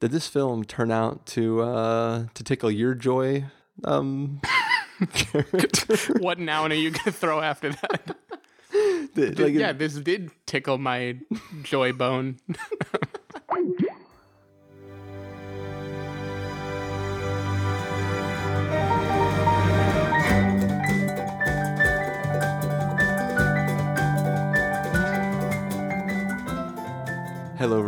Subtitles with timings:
[0.00, 3.44] did this film turn out to uh, to tickle your joy?
[3.84, 4.40] Um,
[6.18, 8.16] what noun are you gonna throw after that?
[9.14, 11.16] Did- like, yeah, this did tickle my
[11.62, 12.38] joy bone.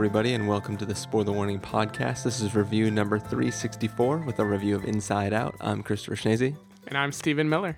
[0.09, 2.23] everybody, and welcome to the Spoiler Warning Podcast.
[2.23, 5.55] This is review number 364 with a review of Inside Out.
[5.61, 6.57] I'm Christopher Schnese.
[6.87, 7.77] and I'm Stephen Miller.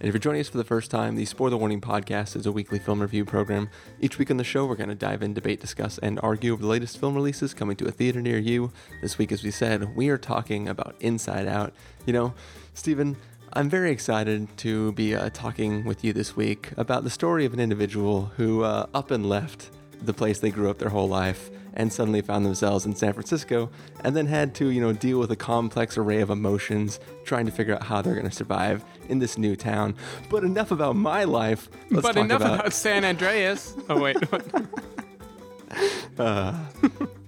[0.00, 2.50] And if you're joining us for the first time, the Spoiler Warning Podcast is a
[2.50, 3.70] weekly film review program.
[4.00, 6.62] Each week on the show, we're going to dive in, debate, discuss, and argue over
[6.62, 8.72] the latest film releases coming to a theater near you.
[9.00, 11.72] This week, as we said, we are talking about Inside Out.
[12.06, 12.34] You know,
[12.74, 13.16] Stephen,
[13.52, 17.54] I'm very excited to be uh, talking with you this week about the story of
[17.54, 19.70] an individual who uh, up and left
[20.02, 23.70] the place they grew up their whole life and suddenly found themselves in San Francisco
[24.02, 27.52] and then had to, you know, deal with a complex array of emotions trying to
[27.52, 29.94] figure out how they're going to survive in this new town.
[30.28, 31.68] But enough about my life.
[31.90, 33.76] Let's but enough about, about, San Andreas.
[33.90, 34.16] Oh wait,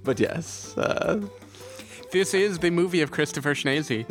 [0.02, 1.20] But yes, uh,
[2.11, 4.06] this is the movie of Christopher Schnese.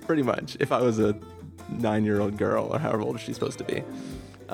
[0.06, 0.56] pretty much.
[0.60, 1.18] If I was a
[1.68, 3.82] nine-year-old girl or however old she's supposed to be,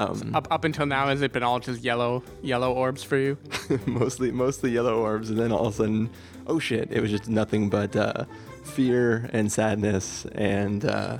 [0.00, 3.36] um, up up until now, has it been all just yellow yellow orbs for you?
[3.86, 6.10] mostly mostly yellow orbs, and then all of a sudden,
[6.46, 6.90] oh shit!
[6.90, 8.24] It was just nothing but uh,
[8.64, 11.18] fear and sadness and uh,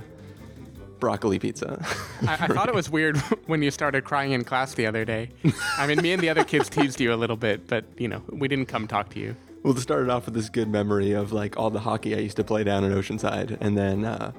[0.99, 1.79] broccoli pizza.
[2.27, 5.29] I, I thought it was weird when you started crying in class the other day.
[5.77, 8.23] I mean, me and the other kids teased you a little bit, but you know,
[8.29, 9.35] we didn't come talk to you.
[9.61, 12.37] Well, it started off with this good memory of like all the hockey I used
[12.37, 14.31] to play down in Oceanside, and then uh,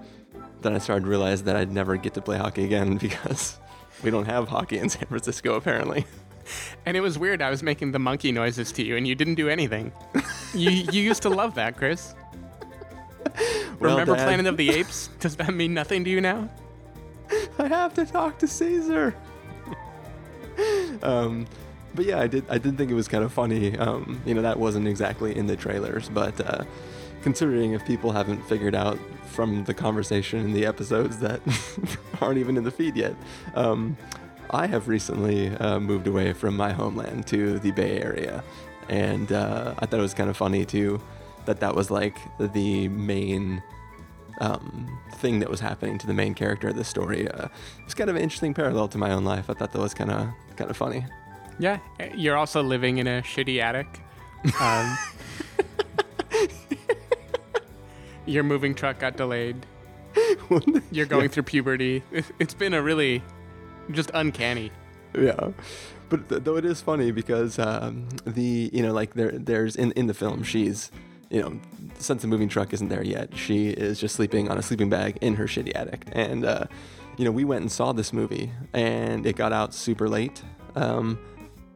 [0.62, 3.58] then I started to realize that I'd never get to play hockey again because
[4.02, 6.04] we don't have hockey in San Francisco apparently.
[6.84, 7.40] And it was weird.
[7.40, 9.92] I was making the monkey noises to you, and you didn't do anything.
[10.54, 12.14] you you used to love that, Chris.
[13.78, 15.08] Well, Remember Dad, Planet of the Apes?
[15.20, 16.48] Does that mean nothing to you now?
[17.58, 19.14] I have to talk to Caesar.
[21.02, 21.46] um,
[21.94, 22.44] but yeah, I did.
[22.48, 23.76] I did think it was kind of funny.
[23.78, 26.64] Um, you know, that wasn't exactly in the trailers, but uh,
[27.22, 28.98] considering if people haven't figured out
[29.32, 31.40] from the conversation in the episodes that
[32.20, 33.14] aren't even in the feed yet,
[33.54, 33.96] um,
[34.50, 38.44] I have recently uh, moved away from my homeland to the Bay Area,
[38.88, 41.00] and uh, I thought it was kind of funny too
[41.46, 43.62] that that was like the main
[44.40, 47.28] um, thing that was happening to the main character of the story.
[47.28, 47.48] Uh,
[47.84, 49.48] it's kind of an interesting parallel to my own life.
[49.50, 51.04] I thought that was kind of kind of funny.
[51.58, 51.78] Yeah.
[52.14, 53.86] You're also living in a shitty attic.
[54.60, 54.98] Um,
[58.26, 59.56] your moving truck got delayed.
[60.90, 62.02] You're going through puberty.
[62.12, 63.22] It- It's been a really
[63.90, 64.70] just uncanny.
[65.18, 65.50] yeah,
[66.08, 69.92] but th- though it is funny because um, the you know like there there's in
[69.92, 70.90] in the film she's
[71.30, 71.58] you know
[71.98, 75.16] since the moving truck isn't there yet she is just sleeping on a sleeping bag
[75.20, 76.64] in her shitty attic and uh,
[77.16, 80.42] you know we went and saw this movie and it got out super late.
[80.76, 81.18] Um,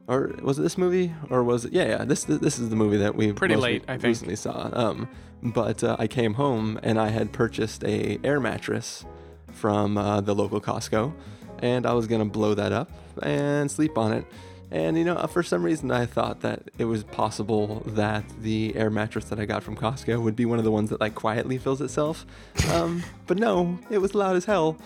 [0.08, 1.12] or was it this movie?
[1.30, 3.88] Or was it yeah yeah this this is the movie that we Pretty late, re-
[3.88, 4.04] I think.
[4.04, 4.70] recently saw.
[4.72, 5.08] Um
[5.42, 9.04] but uh, i came home and i had purchased a air mattress
[9.52, 11.12] from uh, the local costco
[11.58, 12.90] and i was gonna blow that up
[13.22, 14.24] and sleep on it.
[14.70, 18.90] And you know for some reason i thought that it was possible that the air
[18.90, 21.58] mattress that i got from costco would be one of the ones that like quietly
[21.58, 22.26] fills itself.
[22.72, 24.76] Um, but no it was loud as hell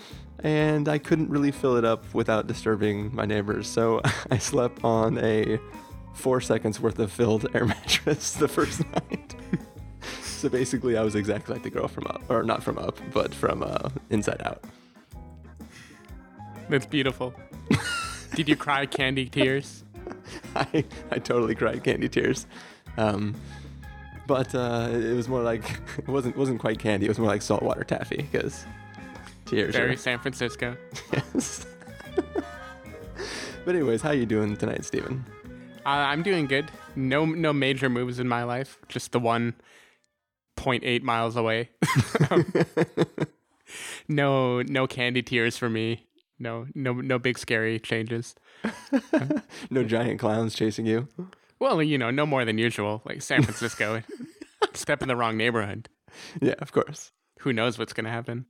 [0.43, 3.67] and I couldn't really fill it up without disturbing my neighbors.
[3.67, 5.59] So I slept on a
[6.13, 9.35] four seconds worth of filled air mattress the first night.
[10.21, 13.33] so basically, I was exactly like the girl from Up, or not from Up, but
[13.33, 14.63] from uh, Inside Out.
[16.69, 17.33] That's beautiful.
[18.35, 19.83] Did you cry candy tears?
[20.55, 22.47] I, I totally cried candy tears.
[22.97, 23.35] Um,
[24.25, 25.63] but uh, it was more like
[25.97, 27.05] it wasn't wasn't quite candy.
[27.05, 28.65] It was more like saltwater taffy because
[29.51, 29.75] tears.
[29.75, 30.75] Very San Francisco.
[31.11, 31.65] yes.
[33.65, 35.25] but anyways, how you doing tonight, Stephen?
[35.85, 36.71] Uh, I'm doing good.
[36.95, 38.77] No no major moves in my life.
[38.87, 39.53] Just the one
[40.57, 41.69] 0.8 miles away.
[44.07, 46.07] no no candy tears for me.
[46.39, 48.35] No no no big scary changes.
[49.69, 51.07] no giant clowns chasing you.
[51.59, 53.01] Well, you know, no more than usual.
[53.05, 54.01] Like San Francisco,
[54.73, 55.89] step in the wrong neighborhood.
[56.41, 57.11] Yeah, of course.
[57.39, 58.45] Who knows what's gonna happen?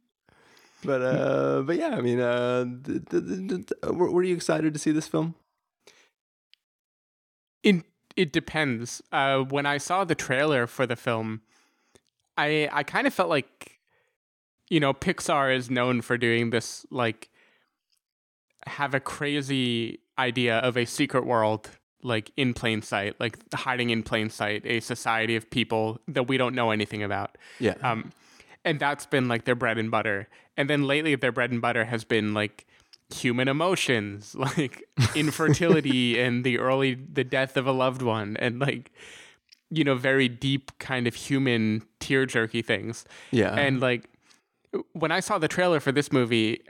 [0.84, 4.74] But uh, but yeah, I mean, uh, th- th- th- th- were, were you excited
[4.74, 5.36] to see this film?
[7.64, 7.84] It
[8.16, 9.02] it depends.
[9.12, 11.42] Uh, when I saw the trailer for the film,
[12.38, 13.80] I I kind of felt like,
[14.70, 17.30] you know, Pixar is known for doing this like
[18.68, 21.70] have a crazy idea of a secret world
[22.04, 26.38] like in plain sight, like hiding in plain sight, a society of people that we
[26.38, 27.38] don't know anything about.
[27.60, 27.76] Yeah.
[27.84, 28.12] Um,
[28.64, 30.28] and that's been like their bread and butter.
[30.58, 32.66] And then lately, their bread and butter has been like
[33.14, 34.84] human emotions, like
[35.16, 38.92] infertility and the early the death of a loved one, and like
[39.70, 43.06] you know very deep kind of human tear jerky things.
[43.32, 43.56] yeah.
[43.56, 44.10] And like
[44.94, 46.62] when I saw the trailer for this movie,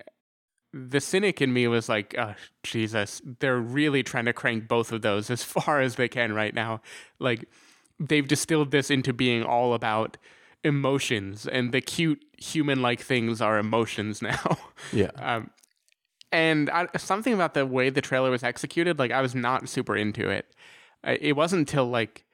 [0.73, 2.33] the cynic in me was like, oh,
[2.63, 6.53] Jesus, they're really trying to crank both of those as far as they can right
[6.53, 6.81] now.
[7.19, 7.45] Like
[7.99, 10.17] they've distilled this into being all about
[10.63, 14.57] emotions, and the cute human like things are emotions now.
[14.91, 15.11] yeah.
[15.17, 15.51] Um,
[16.31, 19.95] and I, something about the way the trailer was executed, like I was not super
[19.97, 20.45] into it.
[21.03, 22.25] It wasn't until like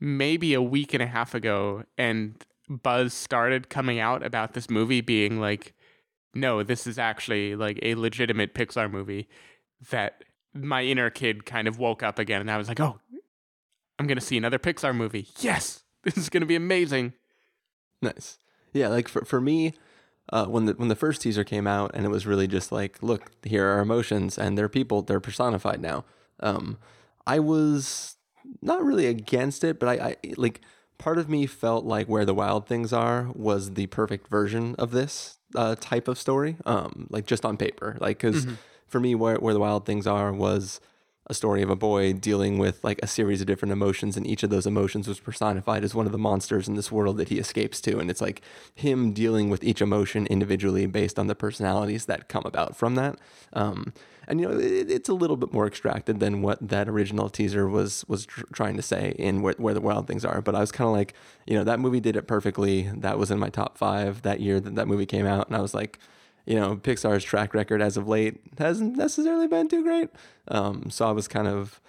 [0.00, 5.00] maybe a week and a half ago, and buzz started coming out about this movie
[5.00, 5.74] being like,
[6.34, 9.28] no, this is actually like a legitimate Pixar movie.
[9.90, 10.22] That
[10.54, 13.00] my inner kid kind of woke up again, and I was like, oh,
[13.98, 15.28] I'm gonna see another Pixar movie.
[15.40, 17.14] Yes, this is gonna be amazing.
[18.02, 18.38] Nice.
[18.72, 19.74] Yeah, like for for me,
[20.30, 23.02] uh, when the when the first teaser came out, and it was really just like,
[23.02, 26.04] look, here are emotions, and they're people, they're personified now.
[26.40, 26.78] Um,
[27.26, 28.16] I was
[28.60, 30.60] not really against it, but I, I like
[30.98, 34.90] part of me felt like where the wild things are was the perfect version of
[34.90, 36.56] this uh, type of story.
[36.66, 38.46] Um, like just on paper, like because
[38.86, 40.80] for me, where where the wild things are was
[41.28, 44.42] a story of a boy dealing with like a series of different emotions and each
[44.42, 47.38] of those emotions was personified as one of the monsters in this world that he
[47.38, 47.98] escapes to.
[47.98, 48.42] And it's like
[48.74, 53.18] him dealing with each emotion individually based on the personalities that come about from that.
[53.52, 53.92] Um,
[54.28, 57.68] and you know it, it's a little bit more extracted than what that original teaser
[57.68, 60.40] was was tr- trying to say in where, where the wild things are.
[60.40, 61.14] But i was kind of like
[61.46, 62.90] you know that movie did it perfectly.
[62.96, 65.48] That was in my top five that year that that movie came out.
[65.48, 65.98] And i was like
[66.46, 70.10] you know, Pixar's track record as of late hasn't necessarily been too great.
[70.48, 71.80] Um, so I was kind of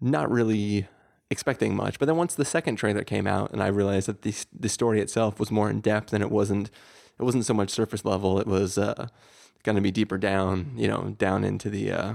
[0.00, 0.86] not really
[1.30, 1.98] expecting much.
[1.98, 5.00] But then once the second trailer came out, and I realized that the the story
[5.00, 6.70] itself was more in depth, and it wasn't
[7.18, 8.38] it wasn't so much surface level.
[8.38, 9.08] It was uh,
[9.62, 12.14] going to be deeper down, you know, down into the uh,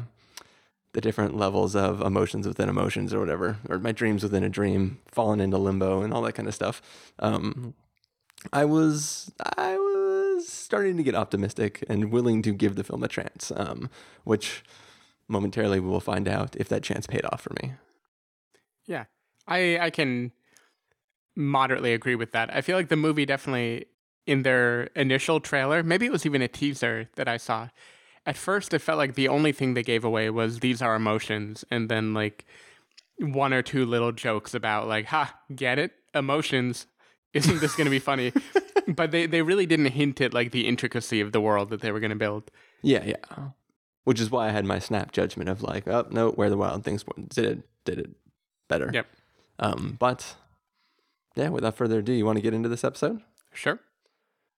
[0.93, 4.99] the different levels of emotions within emotions or whatever, or my dreams within a dream,
[5.11, 6.81] falling into limbo, and all that kind of stuff.
[7.19, 7.73] Um,
[8.51, 13.07] I was I was starting to get optimistic and willing to give the film a
[13.07, 13.89] chance, um,
[14.23, 14.63] which
[15.27, 17.73] momentarily we will find out if that chance paid off for me.
[18.85, 19.05] Yeah,
[19.47, 20.31] I I can
[21.35, 22.53] moderately agree with that.
[22.53, 23.85] I feel like the movie definitely
[24.25, 27.69] in their initial trailer, maybe it was even a teaser that I saw.
[28.25, 31.65] At first, it felt like the only thing they gave away was these are emotions,
[31.69, 32.45] and then like
[33.19, 36.87] one or two little jokes about like, ha, get it, emotions.
[37.33, 38.31] Isn't this going to be funny?
[38.95, 41.91] but they they really didn't hint at like the intricacy of the world that they
[41.91, 42.51] were going to build.
[42.81, 43.49] Yeah, yeah.
[44.03, 46.83] Which is why I had my snap judgment of like, oh no, where the wild
[46.83, 48.09] things did it did it
[48.67, 48.89] better.
[48.93, 49.07] Yep.
[49.59, 50.35] Um, but
[51.35, 53.21] yeah, without further ado, you want to get into this episode?
[53.53, 53.79] Sure.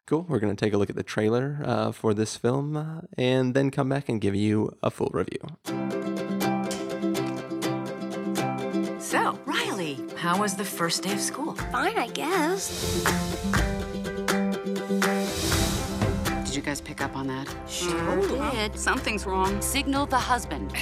[0.07, 0.25] Cool.
[0.29, 3.53] We're going to take a look at the trailer uh, for this film uh, and
[3.55, 5.39] then come back and give you a full review.
[8.99, 11.55] So, Riley, how was the first day of school?
[11.55, 13.03] Fine, I guess.
[16.55, 17.53] Did you guys pick up on that?
[17.67, 18.79] Sure did.
[18.79, 19.61] Something's wrong.
[19.61, 20.71] Signal the husband.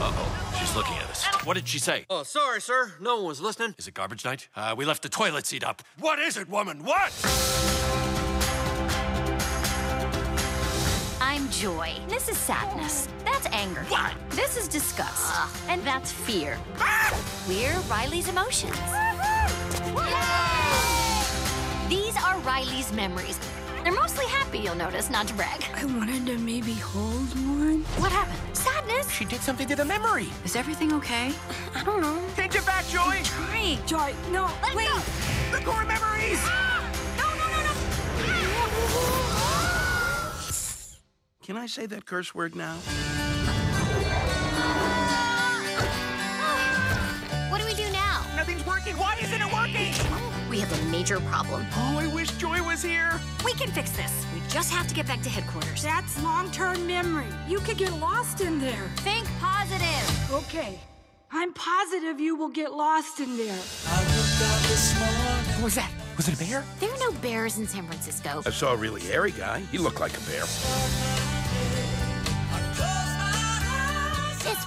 [0.00, 1.24] Uh-oh, she's looking at us.
[1.44, 2.06] What did she say?
[2.10, 2.94] Oh, sorry, sir.
[3.00, 3.76] No one was listening.
[3.78, 4.48] Is it garbage night?
[4.56, 5.80] Uh, we left the toilet seat up.
[6.00, 6.82] What is it, woman?
[6.82, 7.12] What?
[11.20, 11.92] I'm joy.
[12.08, 13.06] This is sadness.
[13.24, 13.82] That's anger.
[13.82, 14.12] What?
[14.30, 15.36] This is disgust.
[15.68, 16.58] And that's fear.
[17.48, 18.76] We're Riley's emotions.
[21.88, 23.38] These are Riley's memories.
[23.82, 25.62] They're mostly happy, you'll notice, not to brag.
[25.74, 27.82] I wanted to maybe hold one.
[28.00, 28.38] What happened?
[28.56, 29.10] Sadness?
[29.10, 30.28] She did something to the memory.
[30.44, 31.32] Is everything okay?
[31.74, 32.18] I don't know.
[32.36, 33.20] Take it back, Joy.
[33.22, 33.84] Trying.
[33.86, 34.88] Joy, no, Let wait.
[34.88, 34.98] go.
[35.58, 36.40] The core memories.
[36.42, 36.90] Ah!
[37.18, 37.72] No, no, no, no.
[41.42, 42.78] Can I say that curse word now?
[50.64, 51.66] Have a major problem.
[51.72, 53.20] Oh, I wish Joy was here.
[53.44, 54.24] We can fix this.
[54.32, 55.82] We just have to get back to headquarters.
[55.82, 57.26] That's long-term memory.
[57.46, 58.88] You could get lost in there.
[58.98, 60.32] Think positive.
[60.32, 60.80] Okay.
[61.30, 63.52] I'm positive you will get lost in there.
[63.52, 65.54] I forgot this model.
[65.54, 65.90] What was that?
[66.16, 66.64] Was it a bear?
[66.80, 68.42] There are no bears in San Francisco.
[68.46, 69.60] I saw a really hairy guy.
[69.72, 70.44] He looked like a bear.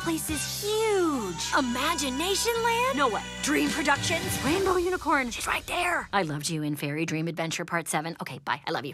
[0.08, 1.60] Place is huge.
[1.60, 2.98] Imagination Land?
[2.98, 3.22] No way.
[3.44, 4.24] Dream Productions?
[4.42, 5.30] Rainbow Unicorn?
[5.32, 6.08] She's right there.
[6.14, 8.16] I loved you in Fairy Dream Adventure Part 7.
[8.22, 8.62] Okay, bye.
[8.66, 8.94] I love you.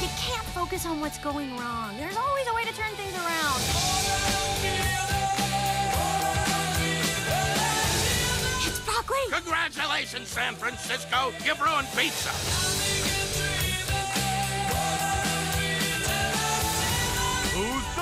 [0.00, 1.96] You can't focus on what's going wrong.
[1.96, 3.60] There's always a way to turn things around.
[8.64, 9.18] It's broccoli.
[9.42, 11.32] Congratulations, San Francisco.
[11.44, 13.05] You've ruined pizza.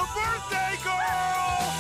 [0.04, 1.73] Who's the birthday girl?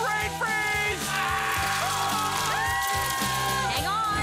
[0.00, 1.06] Brain freeze!
[3.62, 4.22] Hang on.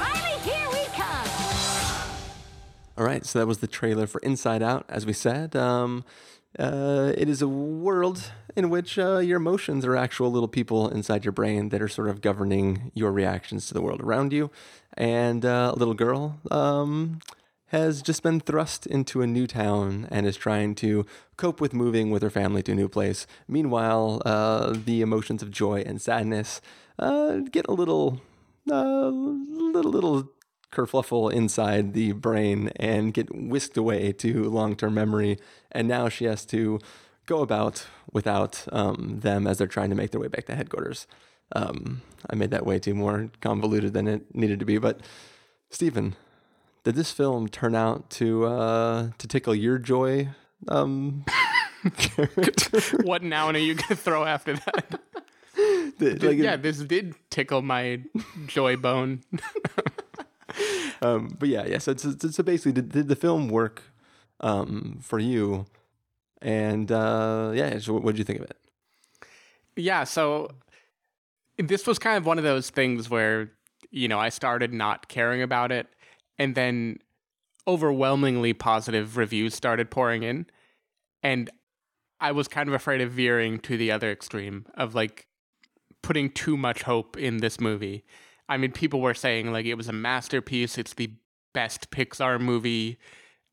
[0.00, 1.28] Riley, here we come.
[2.96, 4.86] All right, so that was the trailer for Inside Out.
[4.88, 6.04] As we said, um,
[6.58, 11.24] uh, it is a world in which uh, your emotions are actual little people inside
[11.24, 14.50] your brain that are sort of governing your reactions to the world around you.
[14.96, 17.20] And uh, a little girl um,
[17.66, 21.06] has just been thrust into a new town and is trying to
[21.36, 23.26] cope with moving with her family to a new place.
[23.48, 26.60] Meanwhile, uh, the emotions of joy and sadness
[26.98, 28.20] uh, get a little,
[28.70, 30.28] uh, little, little
[30.70, 35.38] kerfluffle inside the brain and get whisked away to long-term memory.
[35.70, 36.78] And now she has to
[37.26, 41.06] go about without um, them as they're trying to make their way back to headquarters.
[41.54, 44.78] Um, I made that way too more convoluted than it needed to be.
[44.78, 45.00] But
[45.70, 46.16] Stephen,
[46.84, 50.28] did this film turn out to uh, to tickle your joy?
[50.68, 51.24] Um,
[53.02, 55.00] what noun are you gonna throw after that?
[55.98, 58.00] did- like, yeah, this did tickle my
[58.46, 59.22] joy bone.
[61.02, 61.78] um, but yeah, yeah.
[61.78, 63.82] So, so, so basically, did, did the film work
[64.40, 65.66] um, for you?
[66.42, 68.56] And uh, yeah, so what did you think of it?
[69.76, 70.50] yeah, so
[71.58, 73.50] this was kind of one of those things where
[73.90, 75.86] you know I started not caring about it,
[76.38, 76.98] and then
[77.66, 80.46] overwhelmingly positive reviews started pouring in,
[81.22, 81.50] and
[82.20, 85.26] I was kind of afraid of veering to the other extreme of like
[86.02, 88.04] putting too much hope in this movie.
[88.48, 90.76] I mean, people were saying like it was a masterpiece.
[90.76, 91.12] It's the
[91.54, 92.98] best Pixar movie,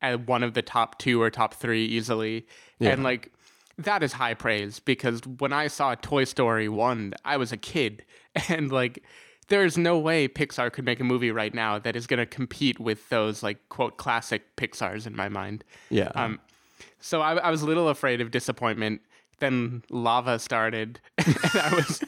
[0.02, 2.46] and one of the top two or top three easily.
[2.78, 2.90] Yeah.
[2.90, 3.32] And like
[3.78, 8.04] that is high praise because when I saw Toy Story one, I was a kid,
[8.48, 9.02] and like
[9.48, 12.78] there's no way Pixar could make a movie right now that is going to compete
[12.78, 15.64] with those like quote classic Pixars in my mind.
[15.90, 16.12] Yeah.
[16.14, 16.40] Um,
[17.00, 19.00] so I, I was a little afraid of disappointment.
[19.38, 22.04] Then lava started, and I was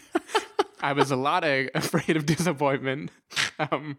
[0.82, 3.10] I was a lot of afraid of disappointment.
[3.58, 3.98] Um,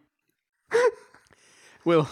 [1.85, 2.09] we'll,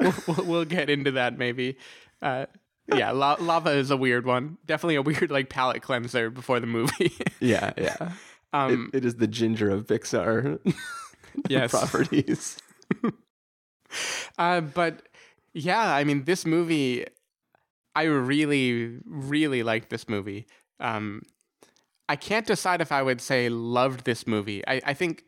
[0.00, 1.76] we'll we'll get into that maybe.
[2.22, 2.46] Uh,
[2.94, 4.58] yeah, la- lava is a weird one.
[4.64, 7.12] Definitely a weird like palate cleanser before the movie.
[7.40, 8.12] yeah, yeah.
[8.52, 10.58] um, it, it is the ginger of Pixar
[11.48, 11.70] Yes.
[11.70, 12.58] properties.
[14.38, 15.08] Uh, but
[15.54, 17.06] yeah, I mean, this movie,
[17.94, 20.46] I really, really liked this movie.
[20.78, 21.22] Um,
[22.08, 24.62] I can't decide if I would say loved this movie.
[24.68, 25.24] I, I think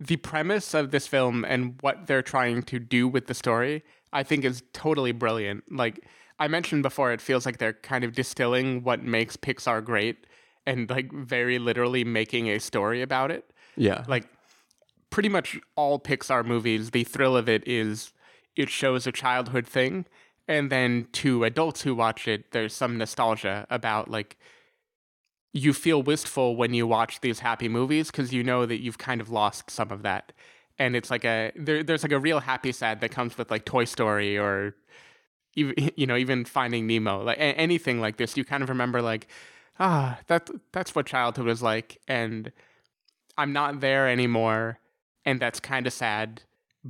[0.00, 4.22] the premise of this film and what they're trying to do with the story, I
[4.22, 5.64] think is totally brilliant.
[5.70, 6.00] Like
[6.38, 10.26] I mentioned before, it feels like they're kind of distilling what makes Pixar great
[10.66, 14.04] and like very literally making a story about it Yeah.
[14.08, 14.26] like
[15.10, 18.12] pretty much all Pixar movies, the thrill of it is
[18.56, 20.06] it shows a childhood thing,
[20.48, 24.36] and then to adults who watch it, there's some nostalgia about like
[25.52, 29.20] you feel wistful when you watch these happy movies because you know that you've kind
[29.20, 30.32] of lost some of that,
[30.78, 33.64] and it's like a there, there's like a real happy sad that comes with like
[33.64, 34.74] Toy Story or
[35.54, 39.26] even you know even Finding Nemo, like anything like this, you kind of remember like
[39.78, 42.52] ah that that's what childhood was like, and
[43.36, 44.78] I'm not there anymore,
[45.24, 46.42] and that's kind of sad,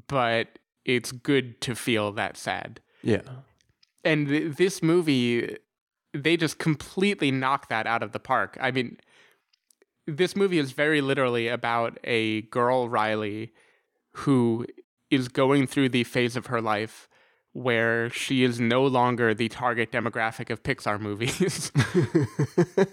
[0.08, 2.80] but it's good to feel that sad.
[3.02, 3.22] yeah.
[4.02, 5.58] And th- this movie,
[6.12, 8.56] they just completely knock that out of the park.
[8.60, 8.98] I mean,
[10.06, 13.52] this movie is very literally about a girl, Riley,
[14.12, 14.66] who
[15.10, 17.08] is going through the phase of her life
[17.52, 21.72] where she is no longer the target demographic of Pixar movies.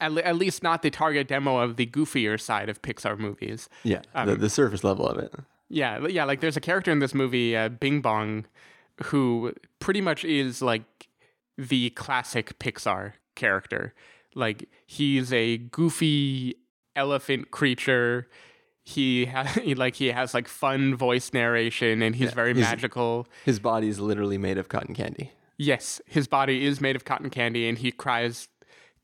[0.00, 3.68] at, le- at least not the target demo of the goofier side of Pixar movies.
[3.84, 4.02] Yeah.
[4.14, 5.32] Um, the, the surface level of it.
[5.68, 6.24] Yeah, yeah.
[6.24, 8.46] Like there's a character in this movie, uh, Bing Bong,
[9.04, 11.08] who pretty much is like
[11.56, 13.94] the classic Pixar character.
[14.34, 16.56] Like he's a goofy
[16.94, 18.28] elephant creature.
[18.84, 23.26] He has he, like he has like fun voice narration, and he's very he's- magical.
[23.44, 25.32] His body is literally made of cotton candy.
[25.58, 28.48] Yes, his body is made of cotton candy, and he cries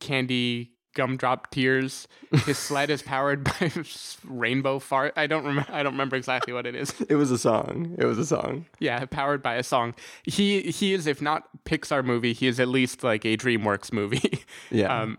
[0.00, 2.08] candy gumdrop tears.
[2.44, 3.70] His sled is powered by
[4.24, 5.14] rainbow fart.
[5.16, 5.72] I don't remember.
[5.72, 6.92] I don't remember exactly what it is.
[7.08, 7.94] It was a song.
[7.98, 8.66] It was a song.
[8.78, 9.94] Yeah, powered by a song.
[10.24, 14.44] He he is, if not Pixar movie, he is at least like a DreamWorks movie.
[14.70, 15.02] Yeah.
[15.02, 15.18] Um,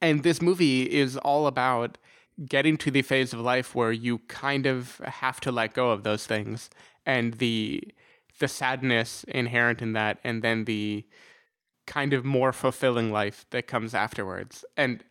[0.00, 1.98] and this movie is all about
[2.48, 6.02] getting to the phase of life where you kind of have to let go of
[6.04, 6.70] those things
[7.04, 7.82] and the
[8.38, 11.04] the sadness inherent in that and then the
[11.90, 14.64] kind of more fulfilling life that comes afterwards.
[14.76, 15.04] And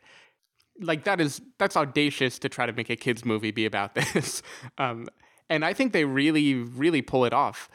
[0.81, 4.41] like that is that's audacious to try to make a kids movie be about this.
[4.77, 5.07] Um,
[5.51, 7.69] and i think they really really pull it off.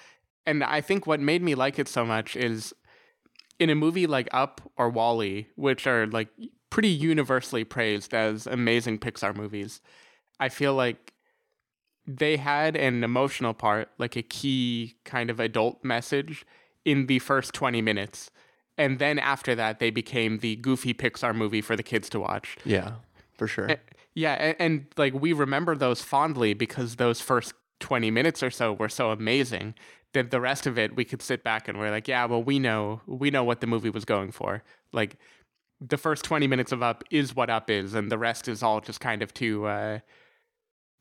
[0.47, 2.75] And i think what made me like it so much is
[3.59, 6.29] in a movie like up or WALL-E which are like
[6.71, 9.81] pretty universally praised as amazing pixar movies
[10.41, 11.15] i feel like
[12.07, 16.45] they had an emotional part, like a key kind of adult message
[16.85, 18.31] in the first 20 minutes.
[18.77, 22.57] And then after that, they became the goofy Pixar movie for the kids to watch.
[22.65, 22.93] Yeah,
[23.37, 23.67] for sure.
[23.67, 23.79] A-
[24.15, 24.35] yeah.
[24.35, 28.89] And, and like we remember those fondly because those first 20 minutes or so were
[28.89, 29.75] so amazing
[30.13, 32.59] that the rest of it we could sit back and we're like, yeah, well, we
[32.59, 34.63] know, we know what the movie was going for.
[34.93, 35.17] Like
[35.81, 38.81] the first 20 minutes of Up is what Up is, and the rest is all
[38.81, 39.99] just kind of to, uh,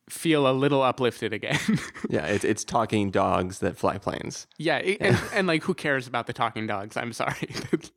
[0.10, 1.60] feel a little uplifted again.
[2.10, 4.48] yeah, it's it's talking dogs that fly planes.
[4.58, 6.98] yeah, it- and, and like who cares about the talking dogs?
[6.98, 7.50] I'm sorry.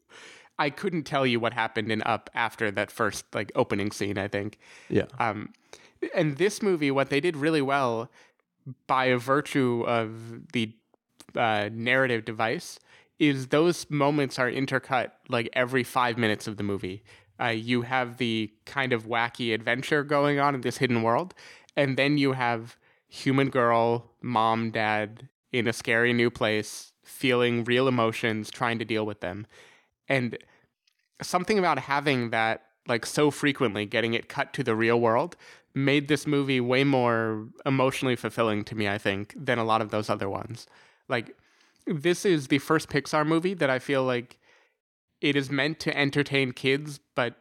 [0.59, 4.29] I couldn't tell you what happened in Up after that first like opening scene, I
[4.29, 4.59] think.
[4.89, 5.07] Yeah.
[5.19, 5.51] Um
[6.15, 8.11] and this movie what they did really well
[8.87, 10.73] by virtue of the
[11.37, 12.79] uh, narrative device
[13.19, 17.03] is those moments are intercut like every 5 minutes of the movie.
[17.41, 21.35] Uh, you have the kind of wacky adventure going on in this hidden world
[21.77, 22.77] and then you have
[23.09, 29.07] human girl, mom, dad in a scary new place, feeling real emotions, trying to deal
[29.07, 29.47] with them.
[30.09, 30.39] And
[31.23, 35.37] something about having that like so frequently, getting it cut to the real world,
[35.75, 39.91] made this movie way more emotionally fulfilling to me, I think, than a lot of
[39.91, 40.67] those other ones.
[41.09, 41.37] Like
[41.87, 44.39] this is the first Pixar movie that I feel like
[45.21, 47.37] it is meant to entertain kids, but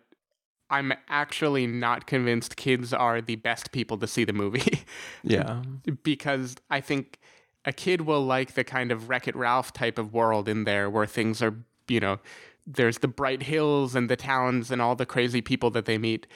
[0.69, 4.81] I'm actually not convinced kids are the best people to see the movie.
[5.24, 5.63] Yeah.
[6.03, 7.19] because I think
[7.65, 10.87] a kid will like the kind of Wreck It Ralph type of world in there
[10.90, 11.55] where things are,
[11.87, 12.20] you know,
[12.68, 16.27] there's the bright hills and the towns and all the crazy people that they meet.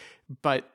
[0.42, 0.72] But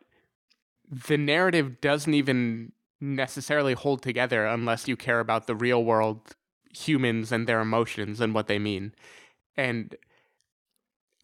[0.91, 6.37] the narrative doesn't even necessarily hold together unless you care about the real world
[6.73, 8.95] humans and their emotions and what they mean.
[9.57, 9.97] And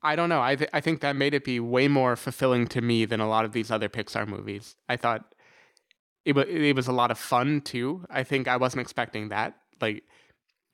[0.03, 0.41] I don't know.
[0.41, 3.29] I th- I think that made it be way more fulfilling to me than a
[3.29, 4.77] lot of these other Pixar movies.
[4.89, 5.35] I thought
[6.25, 8.05] it was it was a lot of fun too.
[8.11, 9.55] I think I wasn't expecting that.
[9.81, 10.05] Like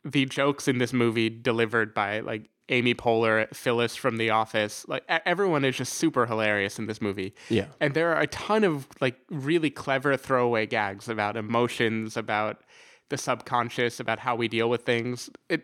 [0.04, 5.04] the jokes in this movie delivered by like Amy Poehler, Phyllis from The Office, like
[5.08, 7.34] everyone is just super hilarious in this movie.
[7.48, 7.66] Yeah.
[7.80, 12.62] And there are a ton of like really clever throwaway gags about emotions, about
[13.08, 15.30] the subconscious, about how we deal with things.
[15.48, 15.62] It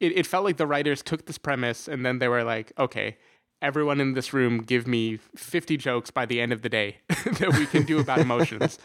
[0.00, 3.18] it, it felt like the writers took this premise and then they were like, okay,
[3.62, 7.54] everyone in this room give me 50 jokes by the end of the day that
[7.56, 8.78] we can do about emotions.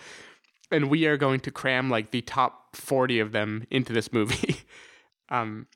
[0.71, 4.57] and we are going to cram like the top 40 of them into this movie.
[5.29, 5.67] um,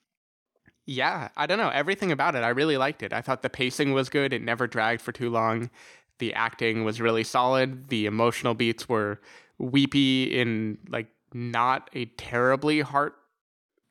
[0.86, 1.69] yeah, I don't know.
[1.69, 3.13] Everything about it, I really liked it.
[3.13, 4.34] I thought the pacing was good.
[4.34, 5.69] It never dragged for too long.
[6.17, 7.89] The acting was really solid.
[7.89, 9.21] The emotional beats were
[9.60, 13.18] weepy in like not a terribly heart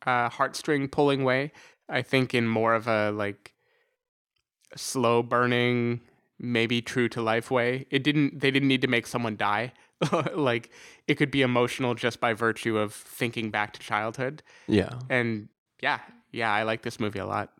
[0.09, 1.53] uh, heartstring pulling way.
[1.89, 3.53] I think in more of a like
[4.77, 6.01] slow burning,
[6.39, 7.87] maybe true to life way.
[7.91, 8.41] It didn't.
[8.41, 9.73] They didn't need to make someone die.
[10.35, 10.71] like
[11.09, 14.43] it could be emotional just by virtue of thinking back to childhood.
[14.69, 14.91] Yeah.
[15.11, 15.49] And
[15.83, 15.99] yeah,
[16.33, 17.53] yeah, I like this movie a lot.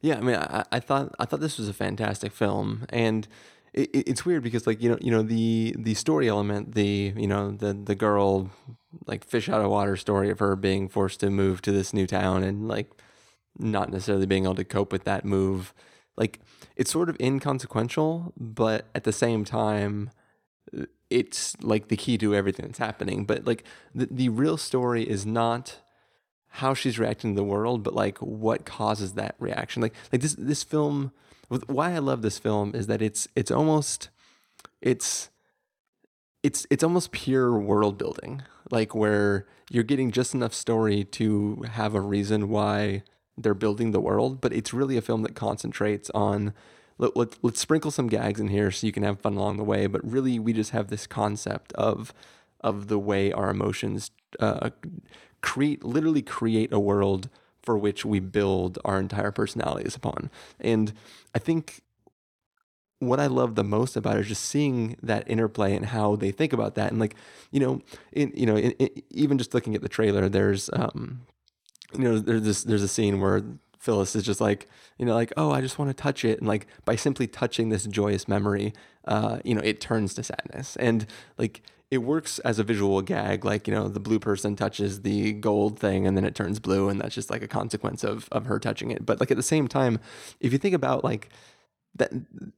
[0.00, 3.26] Yeah, I mean, I, I thought I thought this was a fantastic film, and
[3.72, 7.12] it, it- it's weird because like you know you know the the story element, the
[7.16, 8.50] you know the the girl
[9.06, 12.06] like fish out of water story of her being forced to move to this new
[12.06, 12.90] town and like
[13.58, 15.74] not necessarily being able to cope with that move,
[16.16, 16.40] like
[16.76, 20.10] it's sort of inconsequential, but at the same time,
[21.10, 23.24] it's like the key to everything that's happening.
[23.24, 25.80] But like the the real story is not
[26.52, 29.82] how she's reacting to the world, but like what causes that reaction.
[29.82, 31.12] Like like this this film.
[31.66, 34.10] Why I love this film is that it's it's almost
[34.82, 35.30] it's
[36.42, 38.42] it's it's almost pure world building.
[38.70, 43.02] Like where you're getting just enough story to have a reason why
[43.36, 46.52] they're building the world, but it's really a film that concentrates on
[46.98, 49.64] let, let, let's sprinkle some gags in here so you can have fun along the
[49.64, 52.12] way, but really we just have this concept of
[52.60, 54.70] of the way our emotions uh,
[55.40, 57.28] create literally create a world
[57.62, 60.30] for which we build our entire personalities upon.
[60.58, 60.92] And
[61.34, 61.82] I think
[63.00, 66.32] what I love the most about it is just seeing that interplay and how they
[66.32, 66.90] think about that.
[66.90, 67.14] And like,
[67.50, 67.80] you know,
[68.12, 71.20] in, you know, in, in, even just looking at the trailer, there's, um,
[71.92, 73.42] you know, there's this, there's a scene where
[73.78, 74.66] Phyllis is just like,
[74.98, 76.40] you know, like, oh, I just want to touch it.
[76.40, 78.72] And like, by simply touching this joyous memory,
[79.04, 80.74] uh, you know, it turns to sadness.
[80.76, 81.06] And
[81.38, 85.32] like, it works as a visual gag, like, you know, the blue person touches the
[85.34, 86.88] gold thing and then it turns blue.
[86.88, 89.06] And that's just like a consequence of, of her touching it.
[89.06, 90.00] But like, at the same time,
[90.40, 91.30] if you think about like,
[91.98, 92.12] that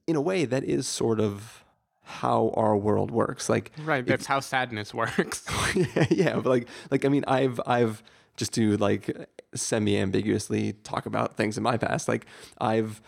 [0.07, 1.63] in a way that is sort of
[2.03, 3.49] how our world works.
[3.49, 5.45] Like right that's if, how sadness works.
[5.75, 8.03] Yeah, yeah but like like i mean i've i've
[8.37, 12.25] just to like semi ambiguously talk about things in my past like
[12.59, 13.01] i've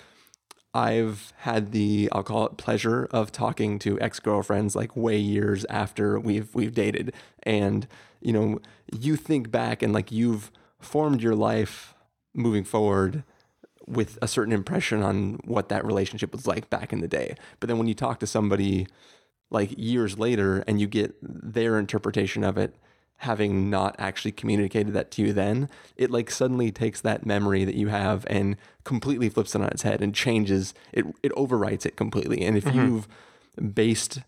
[0.73, 6.19] I've had the I'll call it pleasure of talking to ex-girlfriends like way years after
[6.19, 7.13] we've we've dated.
[7.43, 7.87] And
[8.21, 8.59] you know
[8.91, 11.93] you think back and like you've formed your life
[12.33, 13.23] moving forward
[13.87, 17.35] with a certain impression on what that relationship was like back in the day.
[17.59, 18.87] But then when you talk to somebody
[19.49, 22.75] like years later and you get their interpretation of it,
[23.17, 27.75] having not actually communicated that to you then, it like suddenly takes that memory that
[27.75, 31.95] you have and completely flips it on its head and changes it it overwrites it
[31.95, 32.41] completely.
[32.41, 32.77] And if mm-hmm.
[32.79, 33.07] you've
[33.73, 34.21] based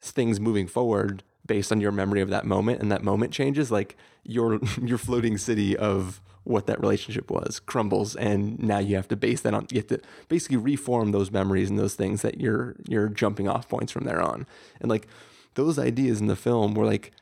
[0.00, 3.96] things moving forward based on your memory of that moment and that moment changes, like
[4.24, 9.16] your your floating city of what that relationship was crumbles and now you have to
[9.16, 12.76] base that on you have to basically reform those memories and those things that you're
[12.86, 14.46] you're jumping off points from there on.
[14.80, 15.08] And like
[15.54, 17.12] those ideas in the film were like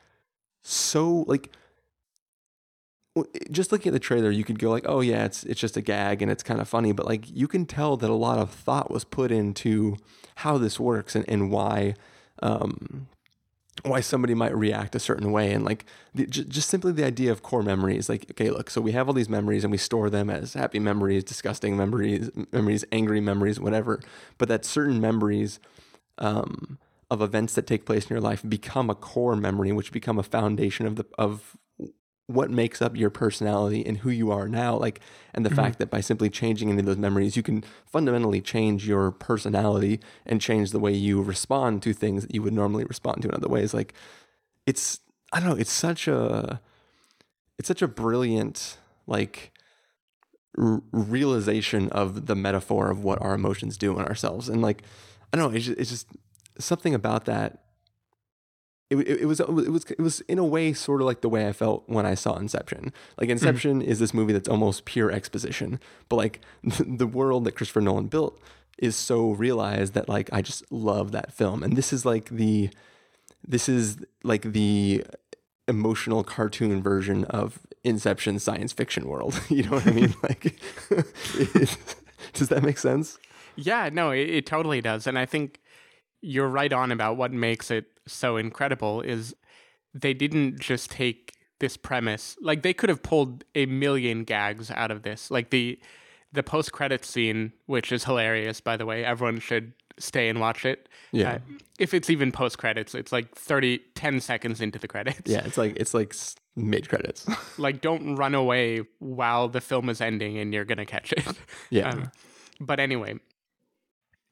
[0.61, 1.51] so like
[3.51, 5.81] just looking at the trailer you could go like oh yeah it's it's just a
[5.81, 8.49] gag and it's kind of funny but like you can tell that a lot of
[8.49, 9.95] thought was put into
[10.37, 11.93] how this works and, and why
[12.41, 13.07] um,
[13.81, 15.51] why somebody might react a certain way.
[15.51, 18.79] And like the, j- just simply the idea of core memories like okay look so
[18.79, 22.85] we have all these memories and we store them as happy memories disgusting memories memories
[22.91, 23.99] angry memories whatever.
[24.37, 25.59] But that certain memories
[26.17, 26.77] um,
[27.09, 30.23] of events that take place in your life become a core memory which become a
[30.23, 31.57] foundation of the of
[32.27, 35.01] what makes up your personality and who you are now like
[35.33, 35.57] and the mm-hmm.
[35.57, 40.39] fact that by simply changing into those memories you can fundamentally change your personality and
[40.39, 43.49] change the way you respond to things that you would normally respond to in other
[43.49, 43.93] ways like
[44.65, 45.01] it's
[45.33, 46.61] i don't know it's such a
[47.59, 49.51] it's such a brilliant like
[50.57, 54.81] r- realization of the metaphor of what our emotions do in ourselves and like
[55.33, 56.07] i don't know it's just, it's just
[56.57, 57.62] something about that
[58.99, 61.29] it, it, it, was it was it was in a way sort of like the
[61.29, 62.93] way I felt when I saw Inception.
[63.17, 63.31] Like hmm.
[63.31, 63.85] Inception mm.
[63.85, 65.79] is this movie that's almost pure exposition,
[66.09, 68.39] but like the world that Christopher Nolan built
[68.77, 71.63] is so realized that like I just love that film.
[71.63, 72.69] And this is like the
[73.45, 75.03] this is like the
[75.67, 79.39] emotional cartoon version of Inception science fiction world.
[79.49, 80.15] you know what I mean?
[80.23, 80.59] like
[82.33, 83.17] does that make sense?
[83.55, 85.05] Yeah, no, it, it totally does.
[85.05, 85.59] And I think
[86.23, 89.35] you're right on about what makes it so incredible is
[89.93, 94.89] they didn't just take this premise like they could have pulled a million gags out
[94.89, 95.29] of this.
[95.29, 95.79] Like the
[96.31, 100.65] the post credit scene which is hilarious by the way everyone should stay and watch
[100.65, 100.87] it.
[101.11, 101.33] Yeah.
[101.33, 101.39] Uh,
[101.77, 105.29] if it's even post credits it's like 30 10 seconds into the credits.
[105.29, 106.15] Yeah it's like it's like
[106.55, 111.11] mid credits like don't run away while the film is ending and you're gonna catch
[111.11, 111.27] it.
[111.69, 111.89] Yeah.
[111.89, 112.11] Um,
[112.61, 113.19] but anyway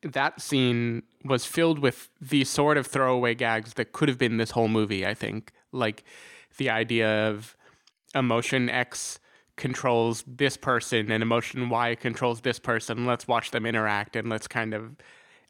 [0.03, 4.51] that scene was filled with the sort of throwaway gags that could have been this
[4.51, 5.51] whole movie, I think.
[5.71, 6.03] Like
[6.57, 7.55] the idea of
[8.15, 9.19] emotion X
[9.57, 13.05] controls this person and emotion Y controls this person.
[13.05, 14.95] Let's watch them interact and let's kind of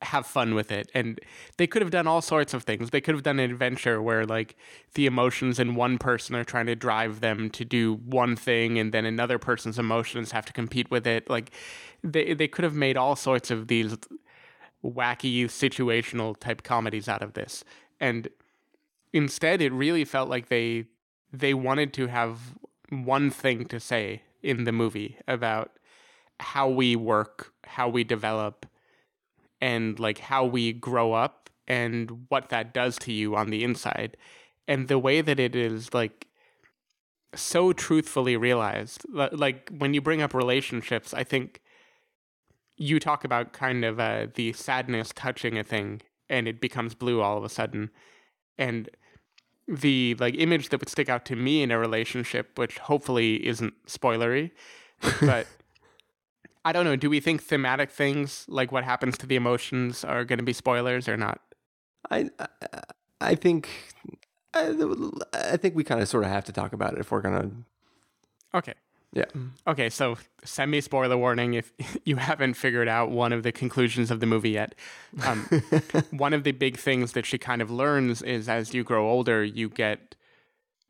[0.02, 0.90] have fun with it.
[0.94, 1.20] And
[1.58, 2.90] they could have done all sorts of things.
[2.90, 4.56] They could have done an adventure where like
[4.96, 8.92] the emotions in one person are trying to drive them to do one thing and
[8.92, 11.30] then another person's emotions have to compete with it.
[11.30, 11.52] Like
[12.04, 13.96] they they could have made all sorts of these
[14.84, 17.64] wacky situational type comedies out of this.
[18.00, 18.30] And
[19.14, 20.86] instead it really felt like they
[21.34, 22.56] they wanted to have
[22.90, 25.72] one thing to say in the movie about
[26.40, 28.66] how we work, how we develop
[29.62, 34.18] and like how we grow up and what that does to you on the inside.
[34.68, 36.28] And the way that it is like
[37.36, 39.06] so truthfully realized.
[39.10, 41.62] Like when you bring up relationships, I think
[42.82, 47.22] you talk about kind of uh, the sadness touching a thing and it becomes blue
[47.22, 47.92] all of a sudden.
[48.58, 48.90] And
[49.68, 53.74] the like image that would stick out to me in a relationship which hopefully isn't
[53.86, 54.52] spoilery
[55.22, 55.48] but
[56.66, 60.26] i don't know do we think thematic things like what happens to the emotions are
[60.26, 61.40] going to be spoilers or not?
[62.10, 62.30] I
[63.22, 63.70] i, think
[64.54, 64.76] I,
[65.34, 67.42] I think we kind of sort of have to talk about it if we're going
[67.42, 68.74] to okay
[69.14, 69.26] Yeah.
[69.68, 71.74] Okay, so semi spoiler warning if
[72.06, 74.76] you haven't figured out one of the conclusions of the movie yet.
[75.26, 75.48] Um,
[76.12, 79.44] one of the big things that she kind of learns is as you grow older,
[79.44, 80.16] you get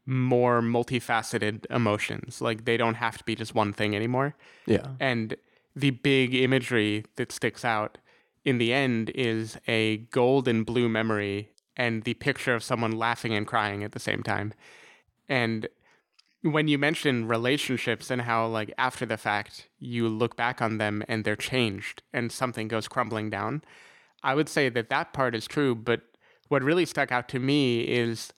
[0.05, 2.41] more multifaceted emotions.
[2.41, 4.35] Like they don't have to be just one thing anymore.
[4.65, 4.87] Yeah.
[4.99, 5.35] And
[5.75, 7.97] the big imagery that sticks out
[8.43, 13.33] in the end is a gold and blue memory and the picture of someone laughing
[13.33, 14.53] and crying at the same time.
[15.29, 15.67] And
[16.43, 21.03] when you mention relationships and how like after the fact you look back on them
[21.07, 23.61] and they're changed and something goes crumbling down
[24.23, 26.01] i would say that that part is true but
[26.47, 28.33] what really stuck out to me is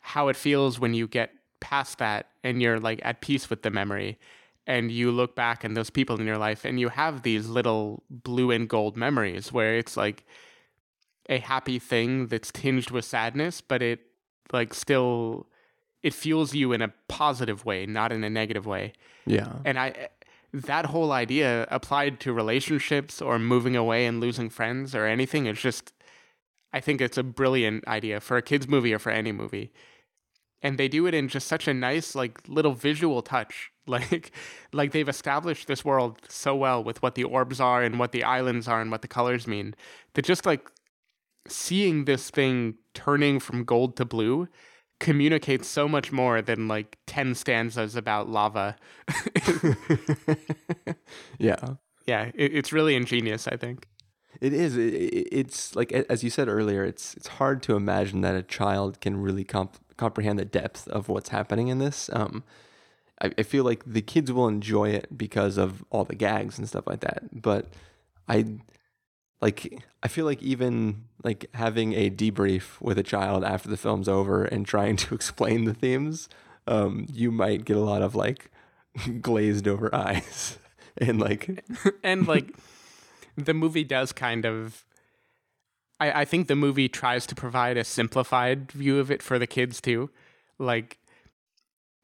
[0.00, 3.70] how it feels when you get past that and you're like at peace with the
[3.70, 4.18] memory
[4.66, 8.02] and you look back and those people in your life and you have these little
[8.10, 10.24] blue and gold memories where it's like
[11.28, 14.00] a happy thing that's tinged with sadness but it
[14.52, 15.46] like still
[16.02, 18.92] it fuels you in a positive way, not in a negative way.
[19.26, 19.52] Yeah.
[19.64, 20.08] And I
[20.52, 25.62] that whole idea applied to relationships or moving away and losing friends or anything it's
[25.62, 25.94] just
[26.74, 29.72] I think it's a brilliant idea for a kids movie or for any movie.
[30.62, 33.70] And they do it in just such a nice like little visual touch.
[33.84, 34.30] Like
[34.72, 38.22] like they've established this world so well with what the orbs are and what the
[38.22, 39.74] islands are and what the colors mean.
[40.14, 40.70] That just like
[41.48, 44.46] seeing this thing turning from gold to blue
[45.02, 48.76] communicates so much more than like 10 stanzas about lava.
[51.38, 51.56] yeah.
[52.06, 53.88] Yeah, it, it's really ingenious, I think.
[54.40, 54.76] It is.
[54.76, 54.92] It,
[55.30, 56.84] it's like as you said earlier.
[56.84, 61.08] It's it's hard to imagine that a child can really comp- comprehend the depth of
[61.08, 62.08] what's happening in this.
[62.12, 62.44] Um,
[63.20, 66.68] I, I feel like the kids will enjoy it because of all the gags and
[66.68, 67.24] stuff like that.
[67.32, 67.66] But
[68.28, 68.58] I
[69.42, 74.08] like I feel like even like having a debrief with a child after the film's
[74.08, 76.28] over and trying to explain the themes,
[76.66, 78.50] um, you might get a lot of like
[79.20, 80.58] glazed over eyes
[80.96, 81.64] and like
[82.02, 82.54] and like
[83.36, 84.84] the movie does kind of
[85.98, 89.46] I, I think the movie tries to provide a simplified view of it for the
[89.46, 90.10] kids too.
[90.58, 90.98] Like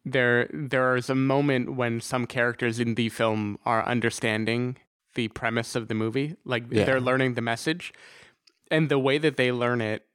[0.05, 4.79] there there is a moment when some characters in the film are understanding
[5.15, 6.37] the premise of the movie.
[6.45, 6.85] Like Yeah.
[6.85, 7.93] they're learning the message.
[8.71, 10.07] And the way that they learn it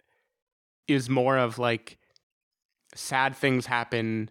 [0.88, 1.98] is more of like
[2.94, 4.30] sad things happen